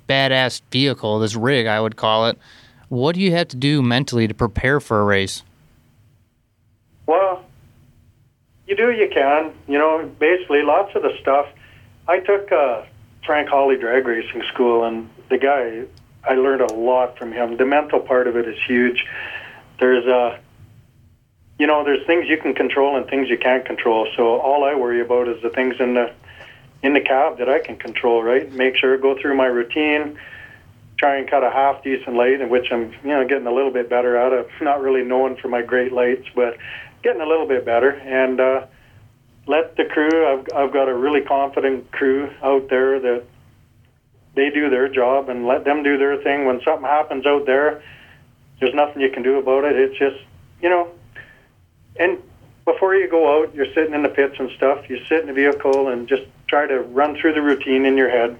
badass 0.08 0.60
vehicle, 0.70 1.20
this 1.20 1.34
rig, 1.34 1.66
I 1.66 1.80
would 1.80 1.96
call 1.96 2.26
it, 2.26 2.38
what 2.88 3.14
do 3.14 3.20
you 3.20 3.32
have 3.32 3.48
to 3.48 3.56
do 3.56 3.80
mentally 3.80 4.26
to 4.26 4.34
prepare 4.34 4.80
for 4.80 5.00
a 5.00 5.04
race? 5.04 5.42
well, 7.10 7.44
you 8.68 8.76
do 8.76 8.86
what 8.86 8.96
you 8.96 9.10
can. 9.12 9.52
You 9.66 9.78
know, 9.78 10.08
basically 10.20 10.62
lots 10.62 10.94
of 10.94 11.02
the 11.02 11.12
stuff. 11.20 11.46
I 12.06 12.20
took 12.20 12.52
uh, 12.52 12.84
Frank 13.26 13.48
Hawley 13.48 13.76
drag 13.76 14.06
racing 14.06 14.44
school, 14.52 14.84
and 14.84 15.10
the 15.28 15.36
guy 15.38 15.82
I 16.22 16.34
learned 16.34 16.60
a 16.60 16.72
lot 16.72 17.18
from 17.18 17.32
him. 17.32 17.56
The 17.56 17.66
mental 17.66 17.98
part 17.98 18.28
of 18.28 18.36
it 18.36 18.46
is 18.46 18.56
huge. 18.64 19.06
There's 19.80 20.06
uh, 20.06 20.38
you 21.60 21.66
know, 21.66 21.84
there's 21.84 22.04
things 22.06 22.26
you 22.26 22.38
can 22.38 22.54
control 22.54 22.96
and 22.96 23.06
things 23.06 23.28
you 23.28 23.36
can't 23.36 23.66
control. 23.66 24.08
So 24.16 24.40
all 24.40 24.64
I 24.64 24.74
worry 24.74 25.02
about 25.02 25.28
is 25.28 25.42
the 25.42 25.50
things 25.50 25.74
in 25.78 25.92
the 25.92 26.10
in 26.82 26.94
the 26.94 27.00
cab 27.02 27.36
that 27.36 27.50
I 27.50 27.58
can 27.58 27.76
control. 27.76 28.22
Right, 28.22 28.50
make 28.50 28.78
sure 28.78 28.96
go 28.96 29.14
through 29.20 29.36
my 29.36 29.44
routine, 29.44 30.18
try 30.98 31.18
and 31.18 31.28
cut 31.28 31.44
a 31.44 31.50
half 31.50 31.84
decent 31.84 32.16
light, 32.16 32.40
in 32.40 32.48
which 32.48 32.72
I'm 32.72 32.92
you 33.04 33.10
know 33.10 33.28
getting 33.28 33.46
a 33.46 33.52
little 33.52 33.70
bit 33.70 33.90
better 33.90 34.16
at 34.16 34.32
it. 34.32 34.48
Not 34.62 34.80
really 34.80 35.04
known 35.04 35.36
for 35.36 35.48
my 35.48 35.60
great 35.60 35.92
lights, 35.92 36.26
but 36.34 36.56
getting 37.02 37.20
a 37.20 37.26
little 37.26 37.46
bit 37.46 37.64
better 37.64 37.90
and. 37.90 38.40
uh 38.40 38.66
let 39.46 39.74
the 39.76 39.84
crew 39.84 40.26
I've 40.30 40.46
I've 40.54 40.72
got 40.72 40.88
a 40.88 40.94
really 40.94 41.22
confident 41.22 41.90
crew 41.90 42.30
out 42.40 42.68
there 42.68 43.00
that 43.00 43.24
they 44.36 44.50
do 44.50 44.70
their 44.70 44.88
job 44.88 45.28
and 45.28 45.46
let 45.46 45.64
them 45.64 45.82
do 45.82 45.98
their 45.98 46.22
thing. 46.22 46.44
When 46.44 46.60
something 46.62 46.84
happens 46.84 47.26
out 47.26 47.46
there, 47.46 47.82
there's 48.60 48.74
nothing 48.74 49.02
you 49.02 49.10
can 49.10 49.24
do 49.24 49.38
about 49.38 49.64
it. 49.64 49.76
It's 49.76 49.98
just, 49.98 50.22
you 50.62 50.68
know, 50.68 50.92
and 51.96 52.18
before 52.64 52.94
you 52.94 53.08
go 53.08 53.42
out, 53.42 53.54
you're 53.54 53.72
sitting 53.74 53.94
in 53.94 54.02
the 54.02 54.08
pits 54.08 54.36
and 54.38 54.50
stuff. 54.56 54.88
You 54.88 55.04
sit 55.06 55.20
in 55.20 55.26
the 55.26 55.32
vehicle 55.32 55.88
and 55.88 56.08
just 56.08 56.22
try 56.46 56.66
to 56.66 56.80
run 56.80 57.16
through 57.16 57.34
the 57.34 57.42
routine 57.42 57.84
in 57.84 57.96
your 57.96 58.10
head. 58.10 58.38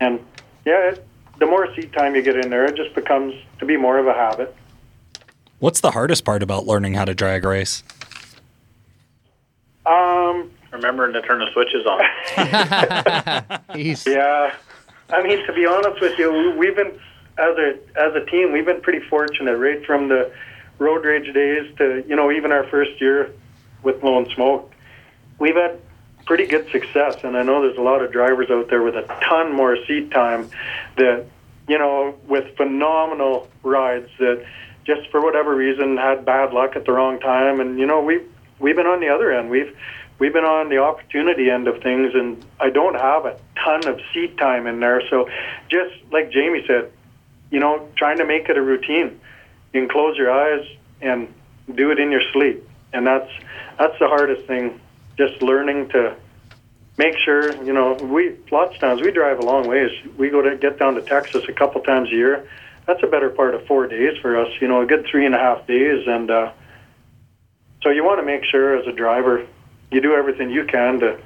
And 0.00 0.20
yeah, 0.64 0.90
it, 0.90 1.06
the 1.38 1.46
more 1.46 1.72
seat 1.74 1.92
time 1.92 2.14
you 2.14 2.22
get 2.22 2.36
in 2.36 2.50
there, 2.50 2.64
it 2.64 2.76
just 2.76 2.94
becomes 2.94 3.34
to 3.58 3.66
be 3.66 3.76
more 3.76 3.98
of 3.98 4.06
a 4.06 4.12
habit. 4.12 4.54
What's 5.58 5.80
the 5.80 5.92
hardest 5.92 6.24
part 6.24 6.42
about 6.42 6.66
learning 6.66 6.94
how 6.94 7.04
to 7.04 7.14
drag 7.14 7.44
race? 7.44 7.84
Um, 9.86 10.50
Remembering 10.72 11.12
to 11.12 11.22
turn 11.22 11.38
the 11.38 11.50
switches 11.52 11.86
on. 11.86 12.00
Yeah, 14.06 14.54
I 15.10 15.22
mean 15.22 15.46
to 15.46 15.52
be 15.52 15.66
honest 15.66 16.00
with 16.00 16.18
you, 16.18 16.54
we've 16.56 16.74
been 16.74 16.92
as 17.38 17.56
a 17.58 17.74
as 17.96 18.14
a 18.14 18.24
team, 18.26 18.52
we've 18.52 18.64
been 18.64 18.80
pretty 18.80 19.00
fortunate 19.08 19.56
right 19.56 19.84
from 19.84 20.08
the 20.08 20.32
road 20.78 21.04
rage 21.04 21.32
days 21.32 21.74
to 21.78 22.04
you 22.08 22.16
know 22.16 22.30
even 22.30 22.52
our 22.52 22.64
first 22.64 23.00
year 23.00 23.32
with 23.82 24.00
Blown 24.00 24.28
Smoke. 24.34 24.72
We've 25.38 25.54
had 25.54 25.80
pretty 26.24 26.46
good 26.46 26.70
success, 26.70 27.24
and 27.24 27.36
I 27.36 27.42
know 27.42 27.62
there's 27.62 27.78
a 27.78 27.82
lot 27.82 28.02
of 28.02 28.12
drivers 28.12 28.50
out 28.50 28.68
there 28.68 28.82
with 28.82 28.94
a 28.94 29.02
ton 29.28 29.54
more 29.54 29.76
seat 29.86 30.10
time 30.10 30.50
that 30.96 31.26
you 31.68 31.78
know 31.78 32.14
with 32.26 32.56
phenomenal 32.56 33.48
rides 33.62 34.08
that 34.18 34.44
just 34.84 35.08
for 35.10 35.22
whatever 35.22 35.54
reason 35.54 35.96
had 35.96 36.24
bad 36.24 36.52
luck 36.52 36.76
at 36.76 36.84
the 36.84 36.92
wrong 36.92 37.20
time, 37.20 37.60
and 37.60 37.78
you 37.78 37.86
know 37.86 38.00
we 38.00 38.20
we've 38.58 38.76
been 38.76 38.86
on 38.86 39.00
the 39.00 39.08
other 39.08 39.32
end. 39.32 39.50
We've 39.50 39.76
we've 40.18 40.32
been 40.32 40.44
on 40.44 40.68
the 40.68 40.78
opportunity 40.78 41.50
end 41.50 41.68
of 41.68 41.82
things, 41.82 42.14
and 42.14 42.44
I 42.60 42.70
don't 42.70 42.94
have 42.94 43.26
a 43.26 43.36
ton 43.62 43.86
of 43.86 44.00
seat 44.12 44.36
time 44.38 44.66
in 44.66 44.80
there. 44.80 45.02
So, 45.10 45.28
just 45.68 45.94
like 46.10 46.30
Jamie 46.30 46.64
said, 46.66 46.90
you 47.50 47.60
know, 47.60 47.88
trying 47.96 48.18
to 48.18 48.24
make 48.24 48.48
it 48.48 48.56
a 48.56 48.62
routine. 48.62 49.20
You 49.72 49.80
can 49.80 49.88
close 49.88 50.16
your 50.16 50.30
eyes 50.30 50.66
and 51.00 51.32
do 51.74 51.90
it 51.90 51.98
in 51.98 52.10
your 52.10 52.22
sleep, 52.32 52.68
and 52.92 53.06
that's 53.06 53.30
that's 53.78 53.98
the 53.98 54.08
hardest 54.08 54.46
thing. 54.46 54.80
Just 55.16 55.42
learning 55.42 55.88
to 55.90 56.16
make 56.98 57.16
sure, 57.18 57.54
you 57.64 57.72
know, 57.72 57.94
we 57.94 58.36
lots 58.50 58.74
of 58.74 58.80
times 58.80 59.00
we 59.00 59.10
drive 59.12 59.38
a 59.38 59.42
long 59.42 59.66
ways. 59.66 59.90
We 60.16 60.30
go 60.30 60.42
to 60.42 60.56
get 60.56 60.78
down 60.78 60.94
to 60.94 61.02
Texas 61.02 61.44
a 61.48 61.52
couple 61.52 61.80
times 61.82 62.10
a 62.10 62.14
year. 62.14 62.48
That's 62.86 63.02
a 63.02 63.06
better 63.06 63.30
part 63.30 63.54
of 63.54 63.66
four 63.66 63.86
days 63.86 64.18
for 64.20 64.38
us. 64.38 64.48
You 64.60 64.68
know, 64.68 64.82
a 64.82 64.86
good 64.86 65.06
three 65.10 65.24
and 65.24 65.34
a 65.34 65.38
half 65.38 65.66
days, 65.66 66.06
and 66.06 66.30
uh, 66.30 66.52
so 67.82 67.90
you 67.90 68.04
want 68.04 68.20
to 68.20 68.26
make 68.26 68.44
sure 68.44 68.76
as 68.76 68.86
a 68.86 68.92
driver 68.92 69.46
you 69.90 70.00
do 70.00 70.14
everything 70.14 70.50
you 70.50 70.64
can 70.64 71.00
to 71.00 71.18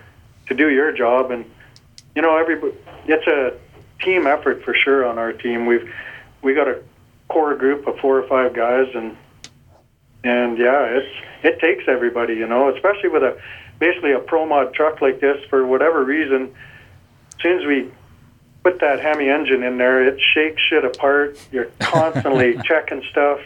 to 0.48 0.54
do 0.54 0.68
your 0.70 0.92
job 0.92 1.30
and 1.30 1.44
you 2.14 2.22
know 2.22 2.36
everybody 2.36 2.74
it's 3.06 3.26
a 3.26 3.56
team 4.02 4.26
effort 4.26 4.62
for 4.62 4.74
sure 4.74 5.06
on 5.06 5.18
our 5.18 5.32
team 5.32 5.66
we've 5.66 5.92
we 6.42 6.54
got 6.54 6.68
a 6.68 6.82
core 7.28 7.54
group 7.54 7.86
of 7.86 7.98
four 7.98 8.18
or 8.18 8.28
five 8.28 8.54
guys 8.54 8.86
and 8.94 9.16
and 10.24 10.58
yeah 10.58 10.84
it's 10.84 11.16
it 11.42 11.60
takes 11.60 11.84
everybody 11.88 12.34
you 12.34 12.46
know 12.46 12.74
especially 12.74 13.08
with 13.08 13.22
a 13.22 13.38
basically 13.78 14.12
a 14.12 14.18
pro 14.18 14.46
mod 14.46 14.72
truck 14.74 15.00
like 15.00 15.20
this 15.20 15.42
for 15.50 15.66
whatever 15.66 16.04
reason 16.04 16.54
as 17.36 17.42
soon 17.42 17.58
as 17.60 17.66
we 17.66 17.90
put 18.66 18.80
that 18.80 19.00
hemi 19.00 19.28
engine 19.28 19.62
in 19.62 19.78
there 19.78 20.04
it 20.04 20.20
shakes 20.34 20.60
shit 20.60 20.84
apart. 20.84 21.38
You're 21.52 21.70
constantly 21.80 22.58
checking 22.64 23.02
stuff 23.10 23.38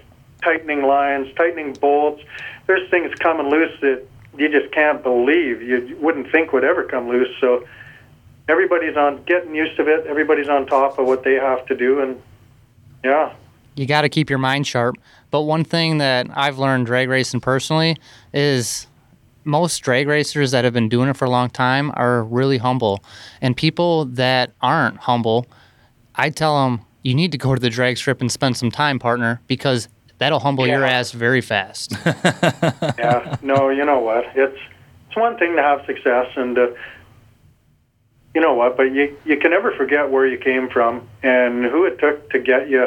tightening 0.42 0.82
lines 0.82 1.28
tightening 1.36 1.74
bolts. 1.74 2.22
There's 2.66 2.88
things 2.90 3.14
coming 3.16 3.50
loose 3.50 3.78
that 3.82 4.06
you 4.38 4.48
just 4.48 4.72
can't 4.72 5.02
believe. 5.02 5.60
You 5.60 5.98
wouldn't 6.00 6.32
think 6.32 6.54
would 6.54 6.64
ever 6.64 6.84
come 6.84 7.08
loose. 7.08 7.28
So 7.38 7.66
everybody's 8.48 8.96
on 8.96 9.22
getting 9.24 9.54
used 9.54 9.76
to 9.76 9.86
it. 9.86 10.06
Everybody's 10.06 10.48
on 10.48 10.66
top 10.66 10.98
of 10.98 11.06
what 11.06 11.22
they 11.22 11.34
have 11.34 11.66
to 11.66 11.76
do, 11.76 12.00
and 12.00 12.22
yeah, 13.04 13.34
you 13.76 13.86
got 13.86 14.02
to 14.02 14.08
keep 14.08 14.28
your 14.30 14.38
mind 14.38 14.66
sharp. 14.66 14.96
But 15.30 15.42
one 15.42 15.64
thing 15.64 15.98
that 15.98 16.26
I've 16.34 16.58
learned 16.58 16.86
drag 16.86 17.08
racing 17.08 17.40
personally 17.40 17.96
is 18.32 18.86
most 19.44 19.78
drag 19.78 20.06
racers 20.08 20.50
that 20.50 20.64
have 20.64 20.72
been 20.72 20.88
doing 20.88 21.08
it 21.08 21.16
for 21.16 21.24
a 21.24 21.30
long 21.30 21.50
time 21.50 21.92
are 21.94 22.22
really 22.24 22.58
humble, 22.58 23.02
and 23.40 23.56
people 23.56 24.04
that 24.06 24.52
aren't 24.60 24.98
humble, 24.98 25.46
I 26.14 26.30
tell 26.30 26.62
them 26.62 26.84
you 27.02 27.14
need 27.14 27.32
to 27.32 27.38
go 27.38 27.54
to 27.54 27.60
the 27.60 27.70
drag 27.70 27.96
strip 27.96 28.20
and 28.20 28.30
spend 28.30 28.56
some 28.56 28.70
time, 28.70 28.98
partner, 28.98 29.40
because 29.46 29.88
that'll 30.18 30.40
humble 30.40 30.66
your 30.66 30.84
ass 30.84 31.12
very 31.12 31.40
fast. 31.40 31.92
yeah. 32.98 33.36
No, 33.42 33.70
you 33.70 33.84
know 33.84 34.00
what? 34.00 34.24
It's 34.34 34.58
it's 35.08 35.16
one 35.16 35.36
thing 35.38 35.56
to 35.56 35.62
have 35.62 35.84
success, 35.86 36.26
and 36.36 36.56
uh, 36.58 36.68
you 38.34 38.40
know 38.40 38.54
what? 38.54 38.76
But 38.76 38.92
you 38.92 39.16
you 39.24 39.38
can 39.38 39.50
never 39.50 39.74
forget 39.76 40.10
where 40.10 40.26
you 40.26 40.38
came 40.38 40.68
from 40.68 41.08
and 41.22 41.64
who 41.64 41.84
it 41.84 41.98
took 41.98 42.30
to 42.30 42.38
get 42.38 42.68
you 42.68 42.86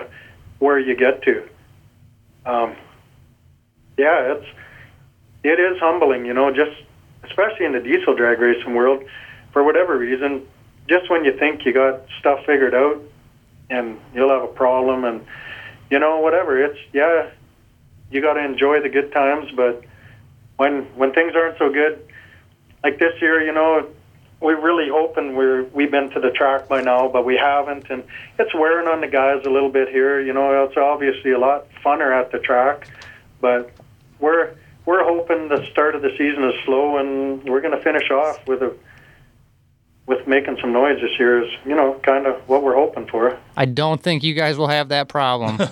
where 0.59 0.79
you 0.79 0.95
get 0.95 1.21
to. 1.23 1.47
Um, 2.45 2.75
yeah, 3.97 4.33
it's 4.33 4.45
it 5.43 5.59
is 5.59 5.79
humbling, 5.79 6.25
you 6.25 6.33
know, 6.33 6.51
just 6.51 6.71
especially 7.23 7.65
in 7.65 7.73
the 7.73 7.79
diesel 7.79 8.15
drag 8.15 8.39
racing 8.39 8.73
world. 8.73 9.03
For 9.51 9.63
whatever 9.63 9.97
reason, 9.97 10.47
just 10.89 11.09
when 11.09 11.23
you 11.23 11.37
think 11.37 11.65
you 11.65 11.73
got 11.73 12.01
stuff 12.19 12.39
figured 12.45 12.73
out, 12.73 13.01
and 13.69 13.99
you'll 14.13 14.29
have 14.29 14.43
a 14.43 14.53
problem, 14.53 15.05
and 15.05 15.25
you 15.89 15.99
know 15.99 16.19
whatever. 16.19 16.63
It's 16.63 16.79
yeah, 16.91 17.29
you 18.09 18.21
got 18.21 18.33
to 18.33 18.43
enjoy 18.43 18.81
the 18.81 18.89
good 18.89 19.11
times, 19.11 19.51
but 19.55 19.83
when 20.57 20.83
when 20.95 21.13
things 21.13 21.33
aren't 21.35 21.57
so 21.57 21.71
good, 21.71 22.07
like 22.83 22.99
this 22.99 23.13
year, 23.21 23.43
you 23.43 23.53
know, 23.53 23.87
we're 24.43 24.59
really 24.59 24.89
hoping 24.89 25.35
we're 25.35 25.63
we've 25.73 25.89
been 25.89 26.09
to 26.09 26.19
the 26.19 26.29
track 26.29 26.67
by 26.67 26.81
now, 26.81 27.07
but 27.07 27.25
we 27.25 27.37
haven't, 27.37 27.89
and 27.89 28.03
it's 28.37 28.53
wearing 28.53 28.89
on 28.89 28.99
the 28.99 29.07
guys 29.07 29.41
a 29.45 29.49
little 29.49 29.69
bit 29.69 29.87
here. 29.87 30.19
You 30.19 30.33
know, 30.33 30.65
it's 30.65 30.75
obviously 30.75 31.31
a 31.31 31.39
lot 31.39 31.65
funner 31.83 32.11
at 32.11 32.31
the 32.33 32.39
track, 32.39 32.87
but 33.39 33.71
we're 34.19 34.53
we're 34.85 35.03
hoping 35.03 35.47
the 35.47 35.65
start 35.71 35.95
of 35.95 36.01
the 36.01 36.11
season 36.17 36.43
is 36.43 36.55
slow, 36.65 36.97
and 36.97 37.41
we're 37.45 37.61
going 37.61 37.75
to 37.75 37.81
finish 37.81 38.11
off 38.11 38.45
with 38.45 38.61
a 38.61 38.75
with 40.05 40.27
making 40.27 40.57
some 40.59 40.73
noise 40.73 40.99
this 41.01 41.17
year. 41.17 41.41
Is 41.43 41.49
you 41.65 41.75
know 41.75 41.93
kind 42.03 42.27
of 42.27 42.35
what 42.49 42.63
we're 42.63 42.75
hoping 42.75 43.07
for. 43.07 43.37
I 43.55 43.63
don't 43.63 44.03
think 44.03 44.23
you 44.23 44.33
guys 44.33 44.57
will 44.57 44.67
have 44.67 44.89
that 44.89 45.07
problem. 45.07 45.55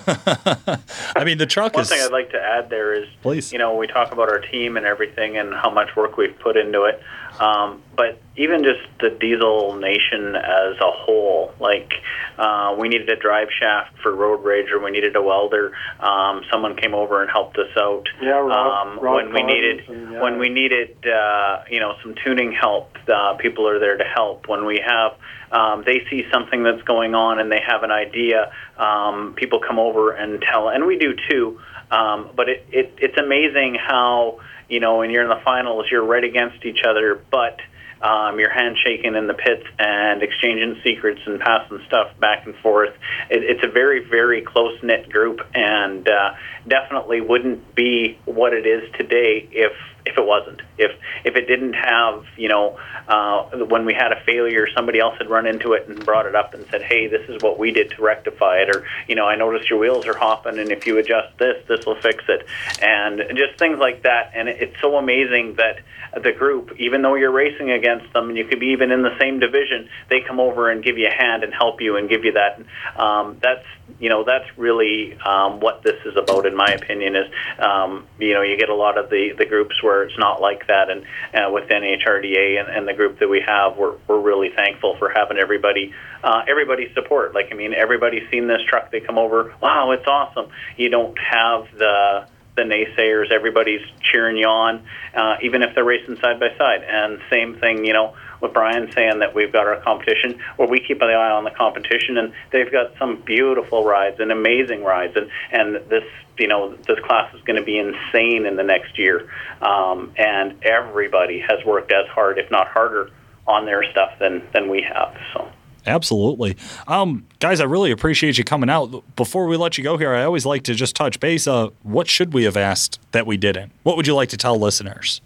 I 1.14 1.24
mean, 1.24 1.36
the 1.36 1.46
truck 1.46 1.74
One 1.74 1.82
is. 1.82 1.90
One 1.90 1.98
thing 1.98 2.06
I'd 2.06 2.12
like 2.12 2.30
to 2.30 2.40
add 2.40 2.70
there 2.70 2.94
is, 2.94 3.06
Please. 3.20 3.52
you 3.52 3.58
know, 3.58 3.76
we 3.76 3.86
talk 3.86 4.12
about 4.12 4.30
our 4.30 4.40
team 4.40 4.78
and 4.78 4.86
everything 4.86 5.36
and 5.36 5.52
how 5.52 5.70
much 5.70 5.94
work 5.94 6.16
we've 6.16 6.38
put 6.38 6.56
into 6.56 6.84
it. 6.84 7.02
Um, 7.40 7.82
but 7.96 8.20
even 8.36 8.64
just 8.64 8.80
the 9.00 9.10
diesel 9.10 9.76
nation 9.76 10.34
as 10.36 10.76
a 10.80 10.90
whole, 10.90 11.52
like 11.60 11.92
uh, 12.38 12.74
we 12.78 12.88
needed 12.88 13.08
a 13.10 13.16
drive 13.16 13.48
shaft 13.60 13.98
for 14.02 14.14
road 14.14 14.42
rage, 14.44 14.70
or 14.72 14.82
we 14.82 14.90
needed 14.90 15.14
a 15.16 15.22
welder. 15.22 15.72
Um, 16.00 16.42
someone 16.50 16.76
came 16.76 16.94
over 16.94 17.22
and 17.22 17.30
helped 17.30 17.58
us 17.58 17.68
out. 17.76 18.04
Yeah, 18.20 18.30
Rob- 18.30 18.86
um, 18.86 18.98
Rob 19.00 19.16
when 19.16 19.34
we 19.34 19.42
needed 19.42 19.88
and, 19.88 20.12
yeah. 20.12 20.22
when 20.22 20.38
we 20.38 20.48
needed 20.48 20.96
uh, 21.06 21.64
you 21.70 21.80
know 21.80 21.94
some 22.02 22.14
tuning 22.24 22.52
help, 22.52 22.96
uh, 23.08 23.34
people 23.34 23.68
are 23.68 23.78
there 23.78 23.98
to 23.98 24.04
help. 24.04 24.48
When 24.48 24.64
we 24.64 24.82
have 24.84 25.12
um, 25.52 25.84
they 25.84 26.06
see 26.08 26.24
something 26.32 26.62
that's 26.62 26.82
going 26.82 27.14
on 27.14 27.38
and 27.38 27.52
they 27.52 27.60
have 27.66 27.82
an 27.82 27.90
idea, 27.90 28.52
um, 28.78 29.34
people 29.36 29.60
come 29.60 29.78
over 29.78 30.12
and 30.12 30.40
tell, 30.40 30.70
and 30.70 30.86
we 30.86 30.96
do 30.96 31.14
too. 31.28 31.60
Um, 31.90 32.30
but 32.34 32.48
it, 32.48 32.66
it, 32.70 32.94
it's 32.96 33.18
amazing 33.18 33.74
how 33.74 34.40
you 34.70 34.80
know 34.80 34.96
when 34.96 35.10
you're 35.10 35.22
in 35.22 35.28
the 35.28 35.42
finals, 35.44 35.86
you're 35.90 36.04
right 36.04 36.24
against 36.24 36.64
each 36.64 36.80
other, 36.88 37.22
but 37.30 37.60
um, 38.02 38.40
you're 38.40 38.52
handshaking 38.52 39.14
in 39.14 39.26
the 39.26 39.34
pits 39.34 39.64
and 39.78 40.22
exchanging 40.22 40.80
secrets 40.82 41.20
and 41.26 41.40
passing 41.40 41.80
stuff 41.86 42.08
back 42.18 42.46
and 42.46 42.56
forth. 42.56 42.94
It, 43.30 43.44
it's 43.44 43.64
a 43.64 43.68
very, 43.68 44.04
very 44.04 44.42
close 44.42 44.78
knit 44.82 45.08
group, 45.10 45.40
and 45.54 46.08
uh, 46.08 46.34
definitely 46.66 47.20
wouldn't 47.20 47.74
be 47.74 48.18
what 48.24 48.52
it 48.52 48.66
is 48.66 48.90
today 48.92 49.48
if 49.52 49.72
if 50.04 50.18
it 50.18 50.26
wasn't. 50.26 50.62
If 50.78 50.92
if 51.24 51.36
it 51.36 51.46
didn't 51.46 51.74
have, 51.74 52.24
you 52.36 52.48
know, 52.48 52.78
uh, 53.06 53.44
when 53.66 53.84
we 53.84 53.94
had 53.94 54.12
a 54.12 54.20
failure, 54.24 54.66
somebody 54.74 54.98
else 54.98 55.16
had 55.18 55.30
run 55.30 55.46
into 55.46 55.74
it 55.74 55.88
and 55.88 56.04
brought 56.04 56.26
it 56.26 56.34
up 56.34 56.54
and 56.54 56.66
said, 56.70 56.82
"Hey, 56.82 57.06
this 57.06 57.28
is 57.28 57.40
what 57.40 57.58
we 57.58 57.70
did 57.70 57.90
to 57.90 58.02
rectify 58.02 58.58
it," 58.62 58.74
or 58.74 58.84
you 59.06 59.14
know, 59.14 59.26
I 59.26 59.36
noticed 59.36 59.70
your 59.70 59.78
wheels 59.78 60.06
are 60.06 60.16
hopping, 60.16 60.58
and 60.58 60.72
if 60.72 60.86
you 60.86 60.98
adjust 60.98 61.38
this, 61.38 61.56
this 61.68 61.86
will 61.86 62.00
fix 62.00 62.24
it, 62.28 62.46
and 62.80 63.22
just 63.36 63.58
things 63.58 63.78
like 63.78 64.02
that. 64.02 64.32
And 64.34 64.48
it, 64.48 64.60
it's 64.60 64.80
so 64.80 64.96
amazing 64.96 65.54
that 65.54 65.78
the 66.14 66.32
group, 66.32 66.72
even 66.78 67.02
though 67.02 67.14
you're 67.14 67.32
racing 67.32 67.70
against 67.70 68.12
them, 68.12 68.28
and 68.28 68.36
you 68.36 68.44
could 68.44 68.60
be 68.60 68.68
even 68.68 68.90
in 68.90 69.02
the 69.02 69.16
same 69.18 69.40
division, 69.40 69.88
they 70.10 70.20
come 70.20 70.40
over 70.40 70.70
and 70.70 70.84
give 70.84 70.98
you 70.98 71.08
a 71.08 71.14
hand 71.14 71.42
and 71.42 71.54
help 71.54 71.80
you 71.80 71.96
and 71.96 72.08
give 72.08 72.24
you 72.24 72.32
that. 72.32 72.60
Um, 73.00 73.38
that's 73.42 73.64
you 73.98 74.08
know 74.08 74.24
that's 74.24 74.46
really 74.58 75.14
um, 75.20 75.60
what 75.60 75.82
this 75.82 75.96
is 76.04 76.16
about, 76.16 76.46
in 76.46 76.54
my 76.54 76.68
opinion. 76.72 77.16
Is 77.16 77.26
um, 77.58 78.06
you 78.18 78.34
know 78.34 78.42
you 78.42 78.58
get 78.58 78.68
a 78.68 78.74
lot 78.74 78.98
of 78.98 79.08
the, 79.08 79.32
the 79.36 79.46
groups 79.46 79.82
where 79.82 80.02
it's 80.02 80.18
not 80.18 80.40
like 80.40 80.66
that, 80.66 80.90
and 80.90 81.02
uh, 81.34 81.50
with 81.50 81.68
NHRDA 81.70 82.60
and, 82.60 82.68
and 82.68 82.86
the 82.86 82.94
group 82.94 83.18
that 83.20 83.28
we 83.28 83.42
have, 83.46 83.76
we're 83.76 83.96
we're 84.06 84.20
really 84.20 84.50
thankful 84.54 84.96
for 84.98 85.08
having 85.08 85.38
everybody 85.38 85.94
uh, 86.22 86.42
everybody's 86.46 86.92
support. 86.94 87.34
Like 87.34 87.48
I 87.50 87.54
mean, 87.54 87.72
everybody's 87.72 88.28
seen 88.30 88.48
this 88.48 88.60
truck. 88.68 88.90
They 88.90 89.00
come 89.00 89.18
over, 89.18 89.54
wow, 89.62 89.92
it's 89.92 90.06
awesome. 90.06 90.48
You 90.76 90.90
don't 90.90 91.16
have 91.18 91.66
the 91.76 92.26
the 92.56 92.62
naysayers. 92.62 93.32
Everybody's 93.32 93.80
cheering 94.00 94.36
you 94.36 94.46
on, 94.46 94.84
uh, 95.14 95.36
even 95.42 95.62
if 95.62 95.74
they're 95.74 95.84
racing 95.84 96.16
side 96.20 96.38
by 96.38 96.48
side. 96.58 96.82
And 96.84 97.20
same 97.30 97.58
thing, 97.58 97.84
you 97.84 97.92
know, 97.92 98.14
with 98.40 98.52
Brian 98.52 98.90
saying 98.92 99.20
that 99.20 99.34
we've 99.34 99.52
got 99.52 99.66
our 99.66 99.80
competition, 99.80 100.38
where 100.56 100.68
we 100.68 100.80
keep 100.80 101.00
an 101.00 101.08
eye 101.08 101.30
on 101.30 101.44
the 101.44 101.50
competition, 101.50 102.18
and 102.18 102.32
they've 102.50 102.70
got 102.70 102.92
some 102.98 103.22
beautiful 103.24 103.84
rides 103.84 104.20
and 104.20 104.32
amazing 104.32 104.82
rides, 104.82 105.16
and 105.16 105.30
and 105.52 105.76
this 105.88 106.04
you 106.38 106.48
know 106.48 106.74
this 106.88 106.98
class 107.06 107.32
is 107.34 107.40
going 107.42 107.56
to 107.56 107.64
be 107.64 107.78
insane 107.78 108.44
in 108.44 108.56
the 108.56 108.64
next 108.64 108.98
year, 108.98 109.28
um, 109.62 110.12
and 110.16 110.62
everybody 110.64 111.38
has 111.40 111.64
worked 111.64 111.92
as 111.92 112.06
hard, 112.08 112.38
if 112.38 112.50
not 112.50 112.68
harder, 112.68 113.10
on 113.46 113.64
their 113.64 113.84
stuff 113.90 114.18
than 114.18 114.42
than 114.52 114.68
we 114.68 114.82
have. 114.82 115.16
So. 115.32 115.50
Absolutely. 115.86 116.56
Um, 116.86 117.26
guys, 117.40 117.60
I 117.60 117.64
really 117.64 117.90
appreciate 117.90 118.38
you 118.38 118.44
coming 118.44 118.70
out. 118.70 119.02
Before 119.16 119.46
we 119.46 119.56
let 119.56 119.76
you 119.78 119.84
go 119.84 119.96
here, 119.96 120.14
I 120.14 120.24
always 120.24 120.46
like 120.46 120.62
to 120.64 120.74
just 120.74 120.94
touch 120.94 121.18
base. 121.18 121.46
Uh, 121.46 121.70
what 121.82 122.08
should 122.08 122.32
we 122.32 122.44
have 122.44 122.56
asked 122.56 123.00
that 123.12 123.26
we 123.26 123.36
didn't? 123.36 123.72
What 123.82 123.96
would 123.96 124.06
you 124.06 124.14
like 124.14 124.28
to 124.30 124.36
tell 124.36 124.58
listeners? 124.58 125.20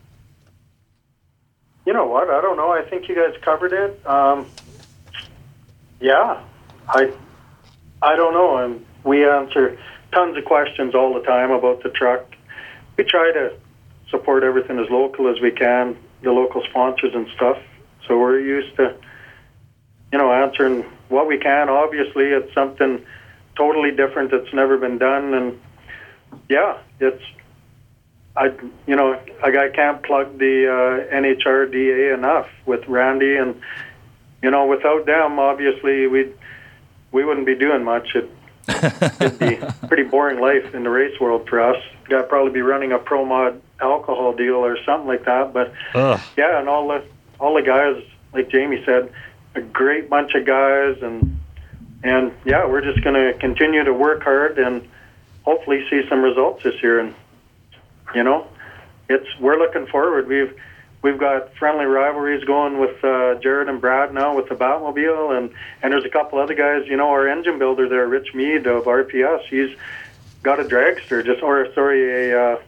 You 1.84 1.92
know 1.92 2.06
what? 2.06 2.30
I 2.30 2.40
don't 2.40 2.56
know. 2.56 2.72
I 2.72 2.82
think 2.82 3.08
you 3.08 3.14
guys 3.14 3.34
covered 3.42 3.72
it. 3.72 4.06
Um, 4.06 4.46
yeah, 6.00 6.42
I 6.88 7.12
I 8.02 8.16
don't 8.16 8.34
know. 8.34 8.56
And 8.56 8.84
we 9.04 9.24
answer 9.28 9.78
tons 10.12 10.36
of 10.36 10.44
questions 10.44 10.94
all 10.94 11.14
the 11.14 11.20
time 11.20 11.50
about 11.50 11.82
the 11.82 11.90
truck. 11.90 12.24
We 12.96 13.04
try 13.04 13.30
to 13.32 13.54
support 14.10 14.42
everything 14.42 14.78
as 14.78 14.88
local 14.90 15.28
as 15.28 15.40
we 15.40 15.50
can, 15.50 15.96
the 16.22 16.32
local 16.32 16.62
sponsors 16.64 17.14
and 17.14 17.28
stuff. 17.36 17.58
So 18.06 18.18
we're 18.18 18.40
used 18.40 18.76
to 18.76 18.96
you 20.12 20.18
know, 20.18 20.32
answering 20.32 20.82
what 21.08 21.26
we 21.26 21.38
can. 21.38 21.68
Obviously, 21.68 22.26
it's 22.26 22.52
something 22.54 23.04
totally 23.56 23.90
different 23.90 24.30
that's 24.30 24.52
never 24.52 24.76
been 24.78 24.98
done, 24.98 25.34
and 25.34 25.60
yeah, 26.48 26.78
it's. 27.00 27.22
I, 28.38 28.52
you 28.86 28.94
know, 28.94 29.18
I 29.42 29.48
I 29.48 29.68
can't 29.70 30.02
plug 30.02 30.38
the 30.38 30.66
uh, 30.68 31.14
NHRDA 31.14 32.12
enough 32.12 32.48
with 32.66 32.86
Randy, 32.86 33.34
and 33.36 33.58
you 34.42 34.50
know, 34.50 34.66
without 34.66 35.06
them, 35.06 35.38
obviously, 35.38 36.06
we 36.06 36.32
we 37.12 37.24
wouldn't 37.24 37.46
be 37.46 37.54
doing 37.54 37.82
much. 37.82 38.14
It, 38.14 38.30
it'd 39.20 39.38
be 39.38 39.58
pretty 39.86 40.02
boring 40.02 40.40
life 40.40 40.74
in 40.74 40.82
the 40.82 40.90
race 40.90 41.18
world 41.20 41.48
for 41.48 41.60
us. 41.60 41.82
Got 42.08 42.28
probably 42.28 42.52
be 42.52 42.60
running 42.60 42.92
a 42.92 42.98
pro 42.98 43.24
mod 43.24 43.60
alcohol 43.80 44.34
deal 44.34 44.56
or 44.56 44.76
something 44.84 45.06
like 45.06 45.24
that. 45.24 45.52
But 45.52 45.72
Ugh. 45.94 46.20
yeah, 46.36 46.58
and 46.58 46.68
all 46.68 46.88
the 46.88 47.04
all 47.40 47.54
the 47.54 47.62
guys, 47.62 48.02
like 48.32 48.50
Jamie 48.50 48.82
said, 48.84 49.10
a 49.56 49.62
great 49.62 50.08
bunch 50.08 50.34
of 50.34 50.44
guys, 50.44 50.98
and 51.02 51.40
and 52.02 52.32
yeah, 52.44 52.66
we're 52.66 52.82
just 52.82 53.02
going 53.02 53.14
to 53.14 53.38
continue 53.38 53.82
to 53.82 53.92
work 53.92 54.22
hard 54.22 54.58
and 54.58 54.86
hopefully 55.44 55.86
see 55.90 56.02
some 56.08 56.22
results 56.22 56.62
this 56.62 56.82
year. 56.82 57.00
And 57.00 57.14
you 58.14 58.22
know, 58.22 58.46
it's 59.08 59.26
we're 59.40 59.58
looking 59.58 59.86
forward. 59.86 60.28
We've 60.28 60.54
we've 61.02 61.18
got 61.18 61.54
friendly 61.54 61.86
rivalries 61.86 62.44
going 62.44 62.78
with 62.78 63.02
uh, 63.02 63.36
Jared 63.36 63.68
and 63.68 63.80
Brad 63.80 64.12
now 64.12 64.36
with 64.36 64.48
the 64.48 64.54
Batmobile, 64.54 65.36
and 65.36 65.50
and 65.82 65.92
there's 65.92 66.04
a 66.04 66.10
couple 66.10 66.38
other 66.38 66.54
guys. 66.54 66.86
You 66.86 66.96
know, 66.96 67.08
our 67.08 67.28
engine 67.28 67.58
builder 67.58 67.88
there, 67.88 68.06
Rich 68.06 68.34
Mead 68.34 68.66
of 68.66 68.84
RPS, 68.84 69.46
he's 69.48 69.76
got 70.42 70.60
a 70.60 70.64
dragster, 70.64 71.24
just 71.24 71.42
or 71.42 71.72
sorry, 71.74 72.32
a 72.32 72.52
uh, 72.52 72.62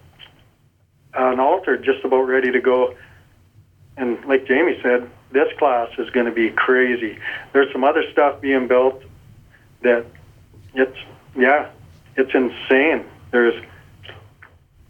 an 1.14 1.40
alter, 1.40 1.76
just 1.76 2.04
about 2.04 2.22
ready 2.22 2.50
to 2.52 2.60
go. 2.60 2.94
And 3.96 4.24
like 4.26 4.46
Jamie 4.46 4.78
said, 4.82 5.10
this 5.30 5.48
class 5.58 5.90
is 5.98 6.10
going 6.10 6.26
to 6.26 6.32
be 6.32 6.50
crazy. 6.50 7.18
There's 7.52 7.70
some 7.72 7.84
other 7.84 8.02
stuff 8.12 8.40
being 8.40 8.68
built 8.68 9.02
that 9.82 10.06
it's 10.74 10.96
yeah, 11.36 11.70
it's 12.16 12.34
insane. 12.34 13.04
There's 13.30 13.54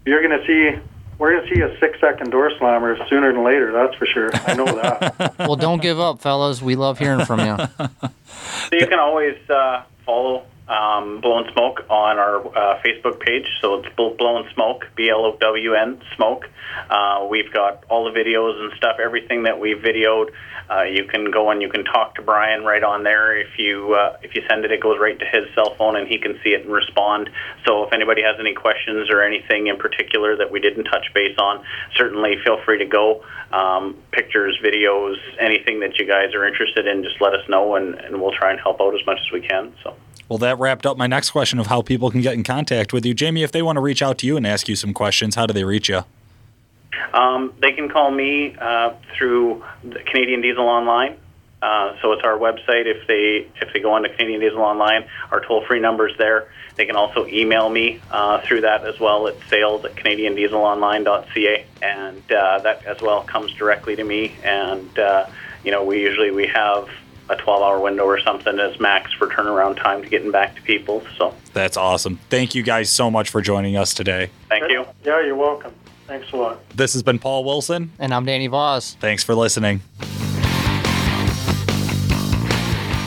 you're 0.05 0.21
going 0.21 0.39
to 0.39 0.45
see 0.45 0.81
we're 1.17 1.33
going 1.33 1.47
to 1.47 1.55
see 1.55 1.61
a 1.61 1.77
six 1.79 1.99
second 1.99 2.31
door 2.31 2.51
slammer 2.57 2.97
sooner 3.07 3.33
than 3.33 3.43
later. 3.43 3.71
That's 3.71 3.95
for 3.95 4.05
sure. 4.05 4.31
I 4.33 4.53
know 4.53 4.65
that. 4.65 5.35
well, 5.39 5.57
don't 5.57 5.81
give 5.81 5.99
up, 5.99 6.21
fellas. 6.21 6.61
We 6.61 6.75
love 6.75 6.97
hearing 6.97 7.25
from 7.25 7.39
you. 7.41 7.57
So 7.57 8.77
you 8.77 8.87
can 8.87 8.99
always 8.99 9.37
uh, 9.49 9.83
follow 10.05 10.45
um, 10.69 11.19
Blown 11.21 11.51
Smoke 11.51 11.85
on 11.89 12.17
our 12.17 12.45
uh, 12.47 12.81
Facebook 12.85 13.19
page. 13.19 13.47
So 13.61 13.79
it's 13.79 13.89
Blown 13.95 14.47
Smoke, 14.53 14.85
B 14.95 15.09
L 15.09 15.25
O 15.25 15.37
W 15.37 15.73
N 15.73 16.01
Smoke. 16.15 16.45
Uh, 16.89 17.27
we've 17.29 17.51
got 17.51 17.83
all 17.89 18.05
the 18.05 18.17
videos 18.17 18.61
and 18.61 18.71
stuff, 18.77 18.97
everything 19.03 19.43
that 19.43 19.59
we've 19.59 19.77
videoed. 19.77 20.29
Uh, 20.69 20.83
you 20.83 21.05
can 21.05 21.31
go 21.31 21.49
and 21.49 21.63
you 21.63 21.69
can 21.69 21.83
talk 21.83 22.13
to 22.15 22.21
Brian 22.21 22.63
right 22.63 22.83
on 22.83 23.03
there. 23.03 23.35
If 23.35 23.57
you 23.57 23.95
uh, 23.95 24.17
if 24.21 24.35
you 24.35 24.43
send 24.47 24.65
it, 24.65 24.71
it 24.71 24.79
goes 24.79 24.99
right 24.99 25.17
to 25.17 25.25
his 25.25 25.45
cell 25.55 25.73
phone, 25.75 25.95
and 25.95 26.07
he 26.07 26.19
can 26.19 26.39
see 26.43 26.51
it 26.51 26.61
and 26.61 26.71
respond. 26.71 27.31
So 27.65 27.83
if 27.83 27.93
anybody 27.93 28.21
has 28.21 28.35
any 28.39 28.53
questions 28.53 29.09
or 29.09 29.23
anything 29.23 29.67
in 29.67 29.77
particular 29.77 30.37
that 30.37 30.51
we 30.51 30.59
didn't 30.59 30.83
touch 30.83 31.07
base 31.15 31.35
on, 31.39 31.65
certainly 31.95 32.35
feel 32.43 32.61
free 32.63 32.77
to 32.77 32.85
go. 32.85 33.23
Um, 33.51 33.97
pictures, 34.11 34.59
videos, 34.63 35.15
anything 35.39 35.79
that 35.79 35.97
you 35.97 36.05
guys 36.05 36.35
are 36.35 36.45
interested 36.45 36.85
in, 36.85 37.01
just 37.03 37.19
let 37.19 37.33
us 37.33 37.49
know, 37.49 37.73
and, 37.73 37.95
and 37.95 38.21
we'll 38.21 38.33
try 38.37 38.51
and 38.51 38.59
help 38.59 38.79
out 38.79 38.93
as 38.93 39.03
much 39.07 39.17
as 39.25 39.31
we 39.33 39.41
can. 39.41 39.73
So. 39.83 39.95
Well, 40.29 40.37
that 40.37 40.59
wrapped 40.59 40.85
up 40.85 40.95
my 40.95 41.07
next 41.07 41.31
question 41.31 41.57
of 41.57 41.67
how 41.67 41.81
people 41.81 42.11
can 42.11 42.21
get 42.21 42.35
in 42.35 42.43
contact 42.43 42.93
with 42.93 43.03
you. 43.03 43.15
Jamie, 43.15 43.41
if 43.41 43.51
they 43.51 43.63
want 43.63 43.77
to 43.77 43.81
reach 43.81 44.03
out 44.03 44.19
to 44.19 44.27
you 44.27 44.37
and 44.37 44.45
ask 44.45 44.69
you 44.69 44.75
some 44.75 44.93
questions, 44.93 45.33
how 45.33 45.47
do 45.47 45.53
they 45.53 45.63
reach 45.63 45.89
you? 45.89 46.01
Um, 47.13 47.51
they 47.59 47.71
can 47.71 47.89
call 47.89 48.11
me 48.11 48.55
uh, 48.59 48.93
through 49.15 49.63
Canadian 50.05 50.41
Diesel 50.41 50.63
Online. 50.63 51.17
Uh, 51.61 51.95
so 52.01 52.13
it's 52.13 52.23
our 52.23 52.37
website. 52.37 52.85
If 52.85 53.07
they 53.07 53.47
if 53.59 53.73
they 53.73 53.81
go 53.81 53.91
on 53.91 54.03
to 54.03 54.09
Canadian 54.09 54.39
Diesel 54.39 54.61
Online, 54.61 55.09
our 55.31 55.41
toll 55.41 55.65
free 55.65 55.79
numbers 55.79 56.13
there. 56.17 56.49
They 56.75 56.85
can 56.85 56.95
also 56.95 57.25
email 57.25 57.69
me 57.69 57.99
uh, 58.11 58.39
through 58.41 58.61
that 58.61 58.85
as 58.85 58.97
well 58.99 59.27
at 59.27 59.35
sales 59.49 59.83
at 59.83 59.95
CanadianDieselOnline.ca, 59.95 61.65
and 61.81 62.31
uh, 62.31 62.59
that 62.59 62.85
as 62.85 63.01
well 63.01 63.23
comes 63.23 63.51
directly 63.53 63.97
to 63.97 64.03
me. 64.05 64.35
And 64.43 64.97
uh, 64.97 65.25
you 65.65 65.71
know, 65.71 65.83
we 65.83 65.99
usually 65.99 66.31
we 66.31 66.47
have 66.47 66.87
a 67.29 67.35
12 67.35 67.61
hour 67.61 67.79
window 67.79 68.03
or 68.03 68.19
something 68.19 68.59
as 68.59 68.79
max 68.79 69.13
for 69.13 69.27
turnaround 69.27 69.77
time 69.77 70.01
to 70.01 70.09
getting 70.09 70.31
back 70.31 70.55
to 70.55 70.61
people. 70.61 71.03
So 71.17 71.33
that's 71.53 71.77
awesome. 71.77 72.19
Thank 72.29 72.55
you 72.55 72.63
guys 72.63 72.89
so 72.89 73.09
much 73.09 73.29
for 73.29 73.41
joining 73.41 73.77
us 73.77 73.93
today. 73.93 74.29
Thank 74.49 74.69
you. 74.69 74.85
Yeah, 75.03 75.23
you're 75.23 75.35
welcome. 75.35 75.73
Thanks 76.07 76.31
a 76.31 76.37
lot. 76.37 76.69
This 76.75 76.93
has 76.93 77.03
been 77.03 77.19
Paul 77.19 77.43
Wilson. 77.43 77.91
And 77.99 78.13
I'm 78.13 78.25
Danny 78.25 78.47
Voss. 78.47 78.95
Thanks 78.95 79.23
for 79.23 79.35
listening. 79.35 79.81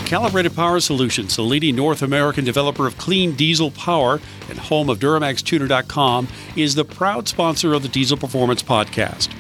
Calibrated 0.07 0.55
Power 0.55 0.79
Solutions, 0.79 1.35
the 1.37 1.43
leading 1.43 1.75
North 1.75 2.03
American 2.03 2.45
developer 2.45 2.87
of 2.87 2.99
clean 2.99 3.33
diesel 3.33 3.71
power 3.71 4.21
and 4.51 4.59
home 4.59 4.91
of 4.91 4.99
DuramaxTuner.com, 4.99 6.29
is 6.55 6.75
the 6.75 6.85
proud 6.85 7.29
sponsor 7.29 7.73
of 7.73 7.83
the 7.83 7.89
Diesel 7.89 8.19
Performance 8.19 8.63
Podcast. 8.63 9.31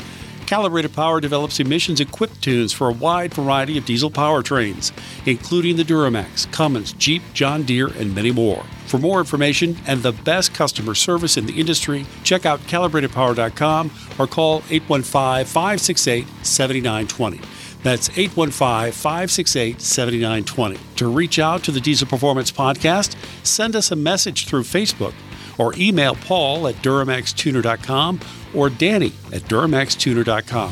Calibrated 0.53 0.93
Power 0.93 1.19
develops 1.19 1.61
emissions 1.61 1.99
equipped 1.99 2.43
tunes 2.43 2.75
for 2.75 2.91
a 2.91 2.93
wide 2.93 3.33
variety 3.33 3.79
of 3.79 3.87
diesel 3.87 4.11
powertrains, 4.11 4.93
including 5.25 5.77
the 5.77 5.83
Duramax, 5.83 6.45
Cummins, 6.53 6.93
Jeep, 6.93 7.23
John 7.33 7.63
Deere, 7.63 7.87
and 7.87 8.15
many 8.15 8.33
more. 8.33 8.63
For 8.85 8.99
more 8.99 9.19
information 9.19 9.79
and 9.87 10.03
the 10.03 10.13
best 10.13 10.53
customer 10.53 10.95
service 10.95 11.39
in 11.39 11.47
the 11.47 11.59
industry, 11.59 12.05
check 12.23 12.45
out 12.45 12.61
calibratedpower.com 12.67 13.91
or 14.19 14.27
call 14.27 14.57
815 14.69 15.47
568 15.47 16.27
7920. 16.43 17.41
That's 17.83 18.11
815 18.11 18.93
568 18.93 19.81
7920. 19.81 20.79
To 20.97 21.09
reach 21.09 21.39
out 21.39 21.65
to 21.65 21.71
the 21.71 21.81
Diesel 21.81 22.07
Performance 22.07 22.53
Podcast, 22.53 23.17
send 23.43 23.75
us 23.75 23.91
a 23.91 23.97
message 23.97 24.47
through 24.47 24.65
Facebook 24.65 25.15
or 25.59 25.75
email 25.77 26.15
Paul 26.15 26.69
at 26.69 26.75
DuramaxTuner.com 26.77 28.21
or 28.55 28.71
Danny 28.71 29.13
at 29.33 29.43
DuramaxTuner.com. 29.43 30.71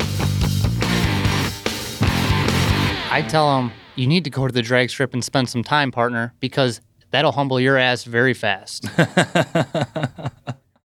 I 3.13 3.21
tell 3.27 3.57
them, 3.57 3.71
you 3.95 4.07
need 4.07 4.23
to 4.23 4.29
go 4.29 4.47
to 4.47 4.53
the 4.53 4.61
drag 4.61 4.89
strip 4.89 5.13
and 5.13 5.23
spend 5.23 5.49
some 5.49 5.63
time, 5.63 5.91
partner, 5.91 6.33
because 6.39 6.79
that'll 7.11 7.33
humble 7.33 7.59
your 7.59 7.77
ass 7.77 8.05
very 8.05 8.33
fast. 8.33 8.87